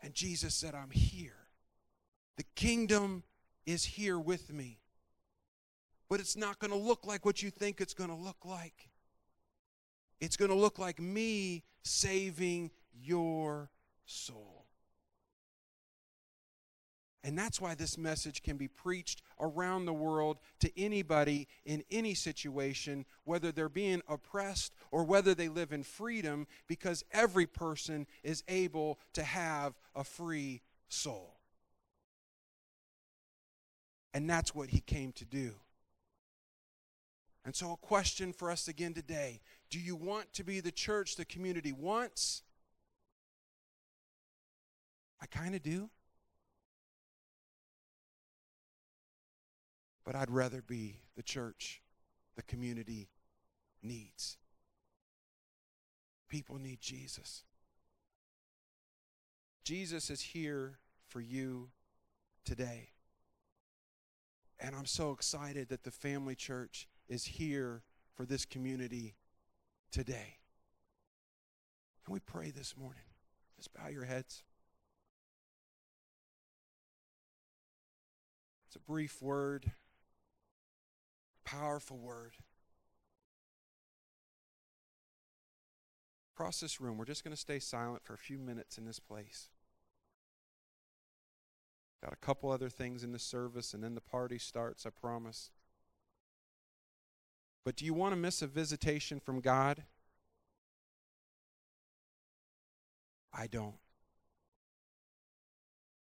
And 0.00 0.14
Jesus 0.14 0.54
said, 0.54 0.76
I'm 0.76 0.90
here. 0.90 1.41
The 2.42 2.48
kingdom 2.56 3.22
is 3.66 3.84
here 3.84 4.18
with 4.18 4.52
me. 4.52 4.80
But 6.08 6.18
it's 6.18 6.36
not 6.36 6.58
going 6.58 6.72
to 6.72 6.76
look 6.76 7.06
like 7.06 7.24
what 7.24 7.40
you 7.40 7.50
think 7.50 7.80
it's 7.80 7.94
going 7.94 8.10
to 8.10 8.16
look 8.16 8.44
like. 8.44 8.90
It's 10.20 10.36
going 10.36 10.50
to 10.50 10.56
look 10.56 10.76
like 10.76 10.98
me 10.98 11.62
saving 11.84 12.72
your 12.92 13.70
soul. 14.06 14.66
And 17.22 17.38
that's 17.38 17.60
why 17.60 17.76
this 17.76 17.96
message 17.96 18.42
can 18.42 18.56
be 18.56 18.66
preached 18.66 19.22
around 19.38 19.84
the 19.84 19.92
world 19.92 20.38
to 20.62 20.76
anybody 20.76 21.46
in 21.64 21.84
any 21.92 22.14
situation, 22.14 23.06
whether 23.22 23.52
they're 23.52 23.68
being 23.68 24.02
oppressed 24.08 24.74
or 24.90 25.04
whether 25.04 25.32
they 25.32 25.48
live 25.48 25.70
in 25.70 25.84
freedom, 25.84 26.48
because 26.66 27.04
every 27.12 27.46
person 27.46 28.04
is 28.24 28.42
able 28.48 28.98
to 29.12 29.22
have 29.22 29.74
a 29.94 30.02
free 30.02 30.60
soul. 30.88 31.38
And 34.14 34.28
that's 34.28 34.54
what 34.54 34.70
he 34.70 34.80
came 34.80 35.12
to 35.12 35.24
do. 35.24 35.52
And 37.44 37.56
so, 37.56 37.72
a 37.72 37.76
question 37.76 38.32
for 38.32 38.50
us 38.50 38.68
again 38.68 38.94
today 38.94 39.40
Do 39.70 39.80
you 39.80 39.96
want 39.96 40.32
to 40.34 40.44
be 40.44 40.60
the 40.60 40.70
church 40.70 41.16
the 41.16 41.24
community 41.24 41.72
wants? 41.72 42.42
I 45.20 45.26
kind 45.26 45.54
of 45.54 45.62
do. 45.62 45.88
But 50.04 50.16
I'd 50.16 50.30
rather 50.30 50.62
be 50.62 50.98
the 51.16 51.22
church 51.22 51.80
the 52.34 52.42
community 52.42 53.08
needs. 53.82 54.36
People 56.28 56.58
need 56.58 56.80
Jesus. 56.80 57.44
Jesus 59.64 60.10
is 60.10 60.20
here 60.20 60.78
for 61.08 61.20
you 61.20 61.68
today. 62.44 62.88
And 64.62 64.74
I'm 64.74 64.86
so 64.86 65.10
excited 65.10 65.68
that 65.68 65.82
the 65.82 65.90
family 65.90 66.34
church 66.34 66.88
is 67.08 67.24
here 67.24 67.82
for 68.14 68.24
this 68.24 68.46
community 68.46 69.16
today. 69.90 70.38
Can 72.04 72.14
we 72.14 72.20
pray 72.20 72.50
this 72.50 72.76
morning? 72.78 73.02
Just 73.56 73.74
bow 73.74 73.88
your 73.88 74.04
heads. 74.04 74.44
It's 78.66 78.76
a 78.76 78.80
brief 78.80 79.20
word 79.20 79.72
powerful 81.44 81.98
word. 81.98 82.32
Across 86.34 86.60
this 86.60 86.80
room, 86.80 86.96
we're 86.96 87.04
just 87.04 87.24
going 87.24 87.34
to 87.34 87.40
stay 87.40 87.58
silent 87.58 88.04
for 88.04 88.14
a 88.14 88.18
few 88.18 88.38
minutes 88.38 88.78
in 88.78 88.86
this 88.86 88.98
place. 88.98 89.50
Got 92.02 92.12
a 92.12 92.16
couple 92.16 92.50
other 92.50 92.68
things 92.68 93.04
in 93.04 93.12
the 93.12 93.18
service, 93.18 93.74
and 93.74 93.84
then 93.84 93.94
the 93.94 94.00
party 94.00 94.38
starts, 94.38 94.84
I 94.84 94.90
promise. 94.90 95.50
But 97.64 97.76
do 97.76 97.84
you 97.84 97.94
want 97.94 98.12
to 98.12 98.16
miss 98.16 98.42
a 98.42 98.48
visitation 98.48 99.20
from 99.20 99.40
God? 99.40 99.84
I 103.32 103.46
don't. 103.46 103.76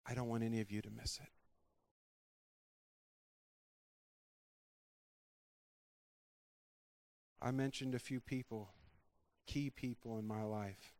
I 0.04 0.14
don't 0.14 0.28
want 0.28 0.42
any 0.42 0.60
of 0.60 0.70
you 0.72 0.82
to 0.82 0.90
miss 0.90 1.18
it. 1.22 1.30
I 7.40 7.52
mentioned 7.52 7.94
a 7.94 8.00
few 8.00 8.20
people, 8.20 8.70
key 9.46 9.70
people 9.70 10.18
in 10.18 10.26
my 10.26 10.42
life, 10.42 10.95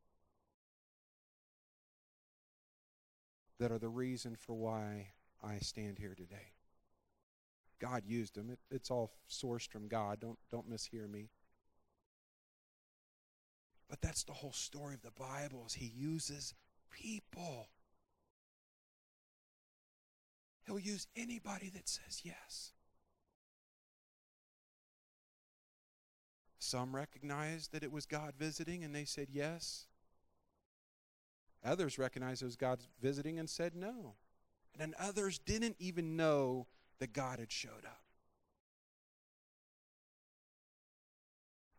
that 3.59 3.73
are 3.73 3.79
the 3.79 3.88
reason 3.88 4.37
for 4.37 4.55
why 4.55 5.09
I 5.42 5.59
stand 5.59 5.99
here 5.99 6.14
today. 6.14 6.53
God 7.81 8.03
used 8.07 8.35
them. 8.35 8.51
It, 8.51 8.59
it's 8.71 8.90
all 8.90 9.12
sourced 9.31 9.69
from 9.71 9.88
God. 9.88 10.21
Don't, 10.21 10.38
don't 10.51 10.71
mishear 10.71 11.09
me. 11.09 11.31
But 13.88 14.01
that's 14.01 14.25
the 14.25 14.33
whole 14.33 14.53
story 14.53 14.95
of 14.95 15.03
the 15.03 15.12
Bible 15.12 15.64
is 15.66 15.75
he 15.75 15.92
uses 15.95 16.55
people. 16.90 17.69
He'll 20.66 20.79
use 20.79 21.07
anybody 21.14 21.71
that 21.71 21.88
says 21.88 22.23
yes. 22.25 22.73
Some 26.59 26.97
recognized 26.97 27.73
that 27.73 27.85
it 27.85 27.92
was 27.92 28.07
God 28.07 28.35
visiting 28.37 28.83
and 28.83 28.92
they 28.92 29.05
said 29.05 29.29
yes. 29.31 29.87
Others 31.66 31.98
recognized 31.98 32.42
it 32.42 32.46
was 32.46 32.57
God 32.57 32.79
visiting 33.02 33.38
and 33.38 33.50
said 33.50 33.74
no. 33.74 34.14
And 34.72 34.81
then 34.81 34.94
others 34.98 35.38
didn't 35.38 35.76
even 35.79 36.16
know 36.16 36.66
that 37.00 37.12
God 37.12 37.40
had 37.40 37.50
showed 37.50 37.85
up. 37.85 38.02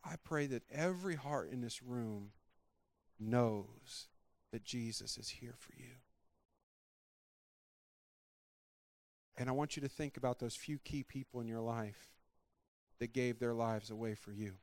I 0.03 0.15
pray 0.23 0.45
that 0.47 0.63
every 0.71 1.15
heart 1.15 1.51
in 1.51 1.61
this 1.61 1.81
room 1.81 2.31
knows 3.19 4.07
that 4.51 4.63
Jesus 4.63 5.17
is 5.17 5.29
here 5.29 5.55
for 5.57 5.73
you. 5.77 5.95
And 9.37 9.49
I 9.49 9.51
want 9.53 9.75
you 9.75 9.81
to 9.81 9.89
think 9.89 10.17
about 10.17 10.39
those 10.39 10.55
few 10.55 10.79
key 10.79 11.03
people 11.03 11.39
in 11.39 11.47
your 11.47 11.61
life 11.61 12.15
that 12.99 13.13
gave 13.13 13.39
their 13.39 13.53
lives 13.53 13.91
away 13.91 14.15
for 14.15 14.31
you. 14.31 14.53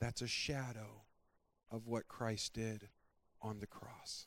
That's 0.00 0.20
a 0.20 0.26
shadow 0.26 1.03
of 1.74 1.88
what 1.88 2.06
Christ 2.06 2.54
did 2.54 2.88
on 3.42 3.58
the 3.58 3.66
cross. 3.66 4.26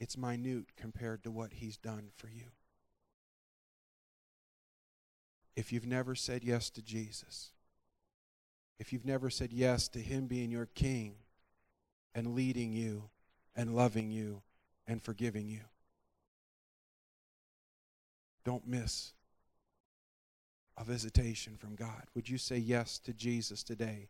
It's 0.00 0.18
minute 0.18 0.66
compared 0.76 1.22
to 1.22 1.30
what 1.30 1.54
he's 1.54 1.76
done 1.76 2.08
for 2.16 2.28
you. 2.28 2.50
If 5.54 5.72
you've 5.72 5.86
never 5.86 6.16
said 6.16 6.42
yes 6.42 6.68
to 6.70 6.82
Jesus, 6.82 7.50
if 8.78 8.92
you've 8.92 9.06
never 9.06 9.30
said 9.30 9.52
yes 9.52 9.86
to 9.88 10.00
him 10.00 10.26
being 10.26 10.50
your 10.50 10.66
king 10.66 11.14
and 12.14 12.34
leading 12.34 12.72
you 12.72 13.04
and 13.54 13.74
loving 13.74 14.10
you 14.10 14.42
and 14.86 15.00
forgiving 15.00 15.48
you, 15.48 15.62
don't 18.44 18.66
miss 18.66 19.12
a 20.78 20.84
visitation 20.84 21.56
from 21.56 21.74
God. 21.74 22.04
Would 22.14 22.28
you 22.28 22.38
say 22.38 22.56
yes 22.56 22.98
to 23.00 23.12
Jesus 23.12 23.62
today? 23.62 24.08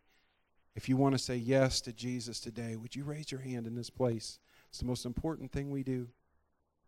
If 0.75 0.87
you 0.87 0.97
want 0.97 1.15
to 1.15 1.19
say 1.19 1.35
yes 1.35 1.81
to 1.81 1.91
Jesus 1.91 2.39
today, 2.39 2.75
would 2.75 2.95
you 2.95 3.03
raise 3.03 3.31
your 3.31 3.41
hand 3.41 3.65
in 3.65 3.75
this 3.75 3.89
place? 3.89 4.39
It's 4.69 4.79
the 4.79 4.85
most 4.85 5.05
important 5.05 5.51
thing 5.51 5.71
we 5.71 5.83
do. 5.83 6.07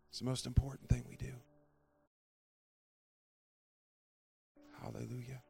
It's 0.08 0.20
the 0.20 0.24
most 0.24 0.46
important 0.46 0.88
thing 0.88 1.04
we 1.08 1.16
do. 1.16 1.32
Hallelujah. 4.80 5.42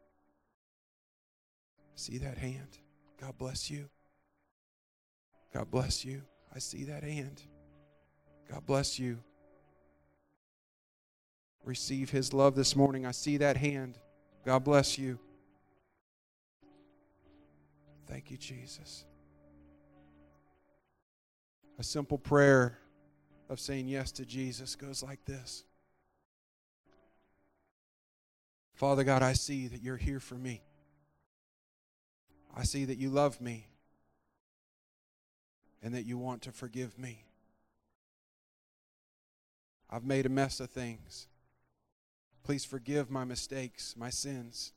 See 1.95 2.19
that 2.19 2.39
hand? 2.39 2.79
God 3.21 3.37
bless 3.39 3.71
you. 3.71 3.89
God 5.53 5.71
bless 5.71 6.05
you. 6.05 6.23
I 6.55 6.59
see 6.59 6.85
that 6.85 7.03
hand. 7.03 7.43
God 8.51 8.65
bless 8.67 8.99
you. 8.99 9.19
Receive 11.65 12.11
his 12.11 12.33
love 12.33 12.55
this 12.55 12.75
morning. 12.75 13.07
I 13.07 13.13
see 13.13 13.37
that 13.37 13.57
hand. 13.57 13.99
God 14.45 14.65
bless 14.65 14.99
you. 14.99 15.19
Thank 18.07 18.31
you, 18.31 18.37
Jesus. 18.37 19.05
A 21.79 21.83
simple 21.83 22.19
prayer 22.19 22.79
of 23.49 23.61
saying 23.61 23.89
yes 23.89 24.13
to 24.13 24.25
Jesus 24.25 24.75
goes 24.77 25.03
like 25.03 25.25
this 25.25 25.65
Father 28.75 29.05
God, 29.05 29.23
I 29.23 29.35
see 29.35 29.69
that 29.69 29.83
you're 29.83 29.97
here 29.97 30.21
for 30.21 30.35
me. 30.35 30.63
I 32.55 32.65
see 32.65 32.85
that 32.85 32.99
you 32.99 33.11
love 33.11 33.41
me 33.41 33.67
and 35.83 35.95
that 35.95 36.05
you 36.05 36.19
want 36.19 36.43
to 36.43 36.53
forgive 36.53 36.99
me. 36.99 37.25
I've 39.89 40.05
made 40.05 40.27
a 40.27 40.31
mess 40.31 40.59
of 40.61 40.71
things. 40.71 41.29
Please 42.43 42.65
forgive 42.65 43.11
my 43.11 43.25
mistakes, 43.25 43.95
my 43.97 44.11
sins. 44.11 44.73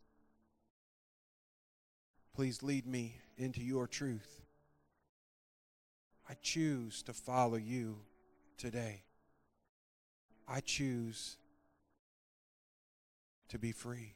Please 2.35 2.61
lead 2.61 2.85
me 2.85 3.21
into 3.37 3.61
your 3.61 3.87
truth. 3.87 4.41
I 6.29 6.33
choose 6.41 7.01
to 7.03 7.13
follow 7.13 7.55
you 7.55 7.99
today. 8.57 9.03
I 10.47 10.59
choose 10.59 11.37
to 13.49 13.57
be 13.57 13.71
free 13.71 14.15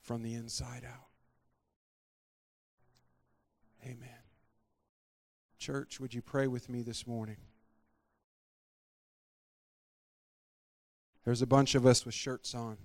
from 0.00 0.22
the 0.22 0.34
inside 0.34 0.84
out. 0.84 1.08
Amen. 3.84 4.08
Church, 5.58 6.00
would 6.00 6.14
you 6.14 6.22
pray 6.22 6.46
with 6.46 6.68
me 6.68 6.82
this 6.82 7.06
morning? 7.06 7.36
There's 11.28 11.42
a 11.42 11.46
bunch 11.46 11.74
of 11.74 11.84
us 11.84 12.06
with 12.06 12.14
shirts 12.14 12.54
on. 12.54 12.78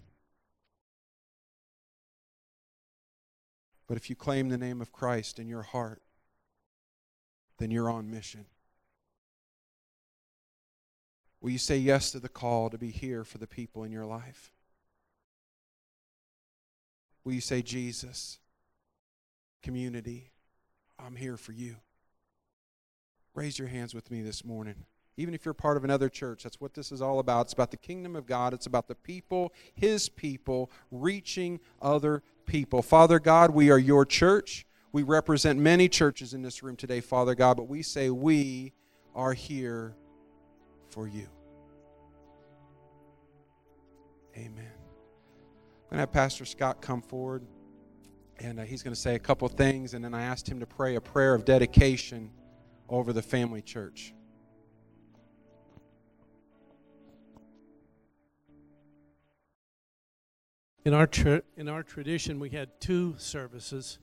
But 3.88 3.96
if 3.96 4.10
you 4.10 4.18
claim 4.18 4.50
the 4.50 4.58
name 4.58 4.82
of 4.82 4.92
Christ 4.92 5.40
in 5.40 5.48
your 5.48 5.62
heart, 5.62 6.02
then 7.58 7.72
you're 7.72 7.90
on 7.90 8.12
mission. 8.12 8.48
Will 11.40 11.52
you 11.52 11.58
say 11.58 11.78
yes 11.78 12.12
to 12.12 12.20
the 12.20 12.28
call 12.28 12.70
to 12.70 12.78
be 12.78 12.92
here 12.92 13.24
for 13.24 13.38
the 13.38 13.48
people 13.48 13.86
in 13.86 13.94
your 13.94 14.06
life? 14.06 14.52
Will 17.24 17.32
you 17.32 17.40
say, 17.40 17.62
Jesus, 17.62 18.40
community, 19.62 20.32
I'm 21.00 21.16
here 21.16 21.38
for 21.38 21.54
you? 21.54 21.78
Raise 23.36 23.58
your 23.58 23.70
hands 23.70 23.96
with 23.96 24.12
me 24.12 24.22
this 24.22 24.44
morning. 24.44 24.84
Even 25.18 25.34
if 25.34 25.46
you're 25.46 25.54
part 25.54 25.78
of 25.78 25.84
another 25.84 26.10
church, 26.10 26.44
that's 26.44 26.60
what 26.60 26.74
this 26.74 26.92
is 26.92 27.02
all 27.02 27.20
about. 27.20 27.46
It's 27.46 27.54
about 27.54 27.72
the 27.72 27.78
kingdom 27.78 28.16
of 28.16 28.26
God, 28.26 28.54
it's 28.54 28.66
about 28.66 28.88
the 28.88 28.96
people, 28.96 29.54
His 29.76 30.10
people, 30.10 30.72
reaching 30.92 31.60
other 31.82 32.24
people. 32.46 32.82
Father 32.82 33.20
God, 33.20 33.52
we 33.52 33.70
are 33.70 33.78
your 33.78 34.06
church. 34.06 34.66
We 34.92 35.04
represent 35.04 35.60
many 35.60 35.90
churches 35.90 36.34
in 36.34 36.42
this 36.42 36.62
room 36.62 36.76
today, 36.76 37.02
Father 37.02 37.36
God, 37.36 37.58
but 37.58 37.68
we 37.68 37.82
say 37.82 38.10
we 38.10 38.74
are 39.16 39.34
here 39.34 39.96
for 40.90 41.08
you. 41.08 41.28
Amen. 44.36 44.58
I'm 44.58 45.90
going 45.90 45.98
to 45.98 45.98
have 45.98 46.12
Pastor 46.12 46.46
Scott 46.46 46.82
come 46.82 47.02
forward, 47.02 47.44
and 48.40 48.60
uh, 48.60 48.64
he's 48.64 48.82
going 48.82 48.94
to 48.94 49.00
say 49.00 49.14
a 49.14 49.20
couple 49.20 49.48
things, 49.48 49.94
and 49.94 50.04
then 50.04 50.14
I 50.14 50.24
asked 50.24 50.48
him 50.48 50.60
to 50.60 50.66
pray 50.66 50.96
a 50.96 51.02
prayer 51.02 51.36
of 51.36 51.46
dedication 51.46 52.32
over 52.90 53.14
the 53.14 53.22
family 53.22 53.62
church. 53.62 54.14
In 60.86 60.94
our, 60.94 61.10
in 61.56 61.70
our 61.70 61.84
tradition, 61.84 62.40
we 62.40 62.50
had 62.50 62.70
two 62.82 63.16
services 63.18 64.00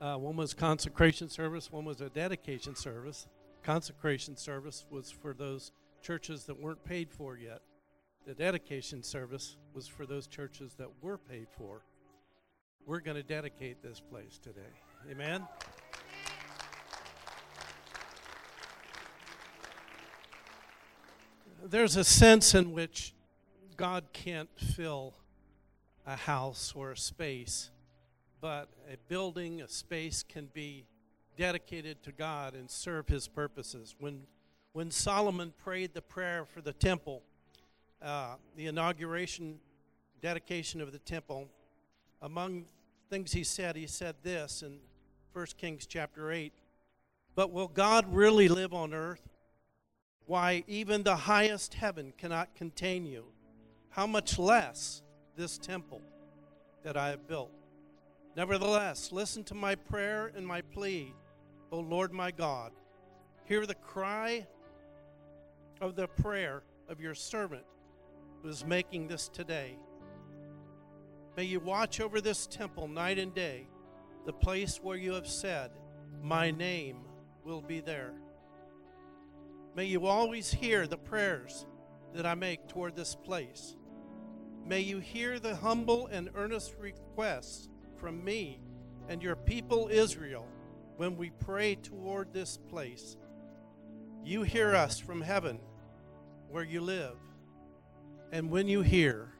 uh, 0.00 0.16
one 0.16 0.36
was 0.36 0.52
consecration 0.52 1.30
service, 1.30 1.72
one 1.72 1.86
was 1.86 2.02
a 2.02 2.10
dedication 2.10 2.74
service. 2.76 3.26
Consecration 3.62 4.36
service 4.36 4.84
was 4.90 5.10
for 5.10 5.32
those 5.32 5.72
churches 6.02 6.44
that 6.44 6.60
weren't 6.60 6.84
paid 6.84 7.10
for 7.10 7.38
yet. 7.38 7.62
The 8.26 8.34
dedication 8.34 9.02
service 9.02 9.56
was 9.72 9.88
for 9.88 10.04
those 10.04 10.26
churches 10.26 10.74
that 10.74 10.88
were 11.00 11.16
paid 11.16 11.46
for. 11.56 11.80
We're 12.84 13.00
going 13.00 13.16
to 13.16 13.22
dedicate 13.22 13.82
this 13.82 13.98
place 13.98 14.36
today. 14.36 14.60
Amen. 15.10 15.46
There's 21.62 21.96
a 21.96 22.04
sense 22.04 22.54
in 22.54 22.72
which 22.72 23.14
God 23.78 24.04
can't 24.12 24.50
fill 24.58 25.14
a 26.06 26.16
house 26.16 26.72
or 26.76 26.92
a 26.92 26.96
space 26.96 27.70
but 28.44 28.68
a 28.92 28.98
building, 29.08 29.62
a 29.62 29.68
space 29.68 30.22
can 30.22 30.50
be 30.52 30.84
dedicated 31.34 32.02
to 32.02 32.12
God 32.12 32.52
and 32.52 32.70
serve 32.70 33.08
His 33.08 33.26
purposes. 33.26 33.94
When, 33.98 34.24
when 34.74 34.90
Solomon 34.90 35.54
prayed 35.64 35.94
the 35.94 36.02
prayer 36.02 36.44
for 36.44 36.60
the 36.60 36.74
temple, 36.74 37.22
uh, 38.02 38.34
the 38.54 38.66
inauguration, 38.66 39.60
dedication 40.20 40.82
of 40.82 40.92
the 40.92 40.98
temple, 40.98 41.48
among 42.20 42.66
things 43.08 43.32
he 43.32 43.44
said, 43.44 43.76
he 43.76 43.86
said 43.86 44.16
this 44.22 44.62
in 44.62 44.76
1 45.32 45.46
Kings 45.56 45.86
chapter 45.86 46.30
8 46.30 46.52
But 47.34 47.50
will 47.50 47.68
God 47.68 48.04
really 48.12 48.48
live 48.48 48.74
on 48.74 48.92
earth? 48.92 49.26
Why, 50.26 50.64
even 50.66 51.02
the 51.02 51.16
highest 51.16 51.72
heaven 51.72 52.12
cannot 52.18 52.54
contain 52.54 53.06
you. 53.06 53.24
How 53.88 54.06
much 54.06 54.38
less 54.38 55.00
this 55.36 55.58
temple 55.58 56.00
that 56.82 56.96
I 56.96 57.08
have 57.08 57.26
built? 57.26 57.50
Nevertheless, 58.36 59.12
listen 59.12 59.44
to 59.44 59.54
my 59.54 59.74
prayer 59.74 60.32
and 60.36 60.46
my 60.46 60.60
plea, 60.60 61.12
O 61.70 61.78
Lord 61.78 62.12
my 62.12 62.30
God. 62.30 62.72
Hear 63.44 63.66
the 63.66 63.74
cry 63.74 64.46
of 65.80 65.96
the 65.96 66.08
prayer 66.08 66.62
of 66.88 67.00
your 67.00 67.14
servant 67.14 67.64
who 68.42 68.48
is 68.48 68.64
making 68.64 69.08
this 69.08 69.28
today. 69.28 69.76
May 71.36 71.44
you 71.44 71.60
watch 71.60 72.00
over 72.00 72.20
this 72.20 72.46
temple 72.46 72.88
night 72.88 73.18
and 73.18 73.34
day, 73.34 73.66
the 74.24 74.32
place 74.32 74.80
where 74.82 74.96
you 74.96 75.12
have 75.12 75.26
said, 75.26 75.70
My 76.22 76.50
name 76.50 76.98
will 77.44 77.60
be 77.60 77.80
there. 77.80 78.12
May 79.76 79.86
you 79.86 80.06
always 80.06 80.52
hear 80.52 80.86
the 80.86 80.96
prayers 80.96 81.66
that 82.14 82.24
I 82.24 82.34
make 82.34 82.68
toward 82.68 82.94
this 82.94 83.14
place. 83.14 83.76
May 84.66 84.80
you 84.80 84.98
hear 84.98 85.38
the 85.38 85.54
humble 85.54 86.06
and 86.06 86.30
earnest 86.34 86.74
requests 86.78 87.68
from 87.96 88.24
me 88.24 88.60
and 89.08 89.22
your 89.22 89.36
people 89.36 89.88
Israel 89.90 90.46
when 90.96 91.16
we 91.16 91.30
pray 91.30 91.74
toward 91.74 92.32
this 92.32 92.56
place. 92.56 93.16
You 94.24 94.42
hear 94.42 94.74
us 94.74 94.98
from 94.98 95.20
heaven 95.20 95.58
where 96.48 96.64
you 96.64 96.80
live. 96.80 97.16
And 98.32 98.50
when 98.50 98.68
you 98.68 98.80
hear, 98.80 99.32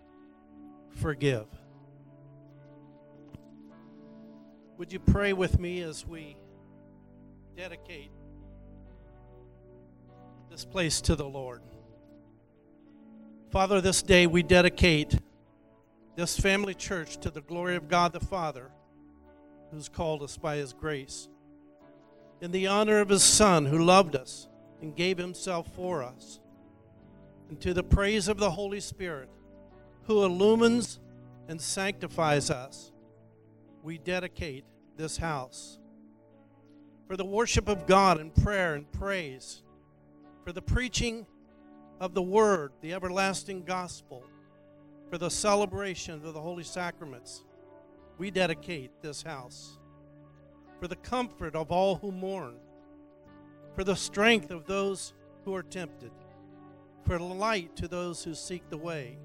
forgive. 0.91 1.47
Would 4.77 4.93
you 4.93 5.01
pray 5.01 5.33
with 5.33 5.59
me 5.59 5.81
as 5.81 6.07
we 6.07 6.37
dedicate 7.57 8.11
this 10.51 10.65
place 10.65 11.01
to 11.01 11.17
the 11.17 11.25
Lord. 11.25 11.63
Father, 13.55 13.81
this 13.81 14.03
day 14.03 14.27
we 14.27 14.43
dedicate 14.43 15.17
this 16.17 16.37
family 16.37 16.75
church 16.75 17.19
to 17.19 17.31
the 17.31 17.41
glory 17.41 17.77
of 17.77 17.87
God 17.87 18.13
the 18.13 18.19
Father, 18.19 18.73
who's 19.71 19.89
called 19.89 20.25
us 20.25 20.37
by 20.37 20.57
his 20.57 20.73
grace, 20.73 21.29
in 22.41 22.51
the 22.51 22.67
honor 22.67 22.99
of 22.99 23.11
his 23.11 23.23
Son, 23.23 23.67
who 23.67 23.79
loved 23.79 24.17
us 24.17 24.49
and 24.83 24.97
gave 24.97 25.19
himself 25.19 25.73
for 25.77 26.03
us, 26.03 26.41
and 27.49 27.61
to 27.61 27.73
the 27.73 27.85
praise 27.85 28.27
of 28.27 28.39
the 28.39 28.51
Holy 28.51 28.81
Spirit, 28.81 29.29
who 30.09 30.25
illumines 30.25 30.99
and 31.47 31.61
sanctifies 31.61 32.51
us, 32.51 32.91
we 33.85 33.99
dedicate 33.99 34.65
this 34.97 35.17
house. 35.17 35.79
For 37.07 37.17
the 37.17 37.25
worship 37.25 37.69
of 37.69 37.87
God 37.87 38.19
and 38.19 38.35
prayer 38.35 38.75
and 38.75 38.91
praise, 38.91 39.63
for 40.45 40.51
the 40.51 40.61
preaching 40.61 41.25
of 42.01 42.15
the 42.15 42.23
Word, 42.23 42.73
the 42.81 42.93
everlasting 42.93 43.65
gospel, 43.65 44.25
for 45.11 45.19
the 45.19 45.31
celebration 45.31 46.15
of 46.15 46.35
the 46.35 46.41
holy 46.41 46.65
sacraments, 46.65 47.45
we 48.19 48.31
dedicate 48.31 48.91
this 49.03 49.23
house. 49.23 49.79
For 50.81 50.89
the 50.89 50.97
comfort 50.97 51.55
of 51.55 51.71
all 51.71 51.97
who 51.97 52.13
mourn, 52.13 52.57
for 53.75 53.85
the 53.85 53.97
strength 53.97 54.51
of 54.51 54.67
those 54.67 55.15
who 55.45 55.55
are 55.55 55.63
tempted, 55.63 56.11
for 57.05 57.19
light 57.19 57.77
to 57.77 57.89
those 57.89 58.25
who 58.25 58.35
seek 58.35 58.69
the 58.71 58.79
way, 58.79 59.19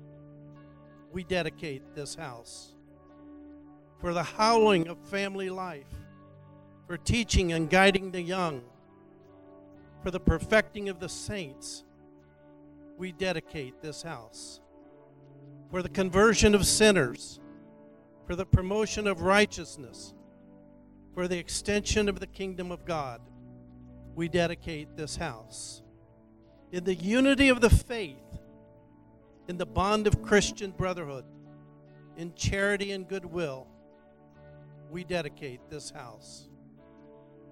we 1.12 1.24
dedicate 1.24 1.96
this 1.96 2.16
house. 2.16 2.74
For 4.00 4.14
the 4.14 4.24
howling 4.24 4.88
of 4.88 4.98
family 5.10 5.50
life, 5.50 5.88
for 6.88 6.98
teaching 6.98 7.52
and 7.52 7.70
guiding 7.70 8.12
the 8.12 8.22
young, 8.22 8.62
for 10.02 10.12
the 10.12 10.20
perfecting 10.20 10.90
of 10.90 11.00
the 11.00 11.10
saints, 11.10 11.84
we 13.00 13.14
dedicate 13.14 13.82
this 13.82 14.04
house. 14.04 14.60
For 15.72 15.82
the 15.82 15.90
conversion 15.90 16.54
of 16.54 16.66
sinners, 16.66 17.40
for 18.28 18.36
the 18.36 18.46
promotion 18.46 19.08
of 19.08 19.22
righteousness, 19.22 20.14
for 21.14 21.28
the 21.28 21.38
extension 21.38 22.10
of 22.10 22.20
the 22.20 22.28
kingdom 22.28 22.72
of 22.72 22.86
God, 22.86 23.22
we 24.16 24.28
dedicate 24.28 24.98
this 24.98 25.16
house. 25.16 25.82
In 26.72 26.84
the 26.84 26.94
unity 26.94 27.48
of 27.48 27.62
the 27.62 27.70
faith, 27.70 28.18
in 29.48 29.58
the 29.58 29.66
bond 29.66 30.06
of 30.06 30.22
Christian 30.22 30.72
brotherhood, 30.72 31.24
in 32.18 32.34
charity 32.36 32.92
and 32.92 33.08
goodwill, 33.08 33.66
we 34.92 35.06
dedicate 35.06 35.62
this 35.70 35.90
house. 35.90 36.50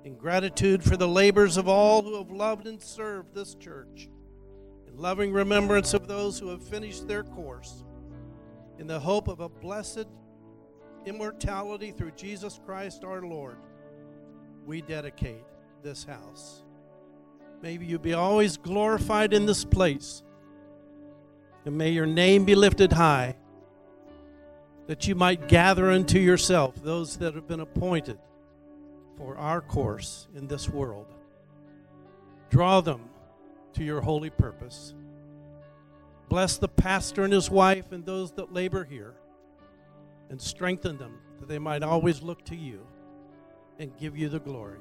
In 0.04 0.16
gratitude 0.16 0.84
for 0.84 0.98
the 0.98 1.08
labors 1.08 1.56
of 1.56 1.70
all 1.70 2.02
who 2.02 2.18
have 2.18 2.32
loved 2.32 2.68
and 2.68 2.82
served 2.82 3.34
this 3.34 3.56
church, 3.56 4.10
loving 4.98 5.32
remembrance 5.32 5.94
of 5.94 6.08
those 6.08 6.40
who 6.40 6.50
have 6.50 6.64
finished 6.64 7.08
their 7.08 7.24
course, 7.24 7.84
in 8.80 8.88
the 8.88 9.00
hope 9.00 9.28
of 9.28 9.40
a 9.40 9.50
blessed 9.50 10.08
immortality 11.06 11.92
through 11.92 12.12
Jesus 12.12 12.60
Christ 12.66 13.04
our 13.04 13.22
Lord, 13.22 13.58
we 14.66 14.82
dedicate 14.82 15.46
this 15.84 16.04
house. 16.04 16.64
May 17.62 17.78
you 17.78 18.00
be 18.00 18.14
always 18.14 18.58
glorified 18.58 19.34
in 19.34 19.46
this 19.46 19.64
place 19.64 20.24
and 21.68 21.78
may 21.78 21.90
your 21.90 22.06
name 22.06 22.46
be 22.46 22.56
lifted 22.56 22.94
high, 22.94 23.36
that 24.88 25.06
you 25.06 25.16
might 25.16 25.50
gather 25.50 25.92
unto 25.92 26.18
yourself 26.18 26.76
those 26.82 27.18
that 27.18 27.36
have 27.36 27.46
been 27.46 27.60
appointed 27.60 28.18
for 29.18 29.38
our 29.38 29.60
course 29.60 30.30
in 30.34 30.48
this 30.48 30.70
world. 30.70 31.08
Draw 32.50 32.82
them 32.82 33.10
to 33.78 33.84
your 33.84 34.02
holy 34.02 34.32
purpose. 34.32 34.96
Bless 36.30 36.58
the 36.58 36.68
pastor 36.68 37.24
and 37.24 37.32
his 37.32 37.50
wife 37.50 37.92
and 37.92 38.06
those 38.06 38.32
that 38.34 38.52
labor 38.52 38.84
here, 38.84 39.14
and 40.30 40.42
strengthen 40.42 40.98
them 40.98 41.20
that 41.40 41.48
they 41.48 41.60
might 41.60 41.84
always 41.84 42.22
look 42.22 42.44
to 42.46 42.56
you 42.56 42.86
and 43.80 43.96
give 43.98 44.18
you 44.18 44.30
the 44.30 44.40
glory. 44.40 44.80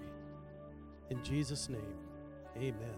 In 1.10 1.22
Jesus' 1.22 1.68
name, 1.68 1.94
amen. 2.56 2.96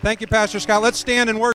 Thank 0.00 0.20
you, 0.20 0.26
Pastor 0.26 0.60
Scott. 0.60 0.80
Let's 0.82 0.98
stand 0.98 1.28
and 1.28 1.40
worship. 1.40 1.52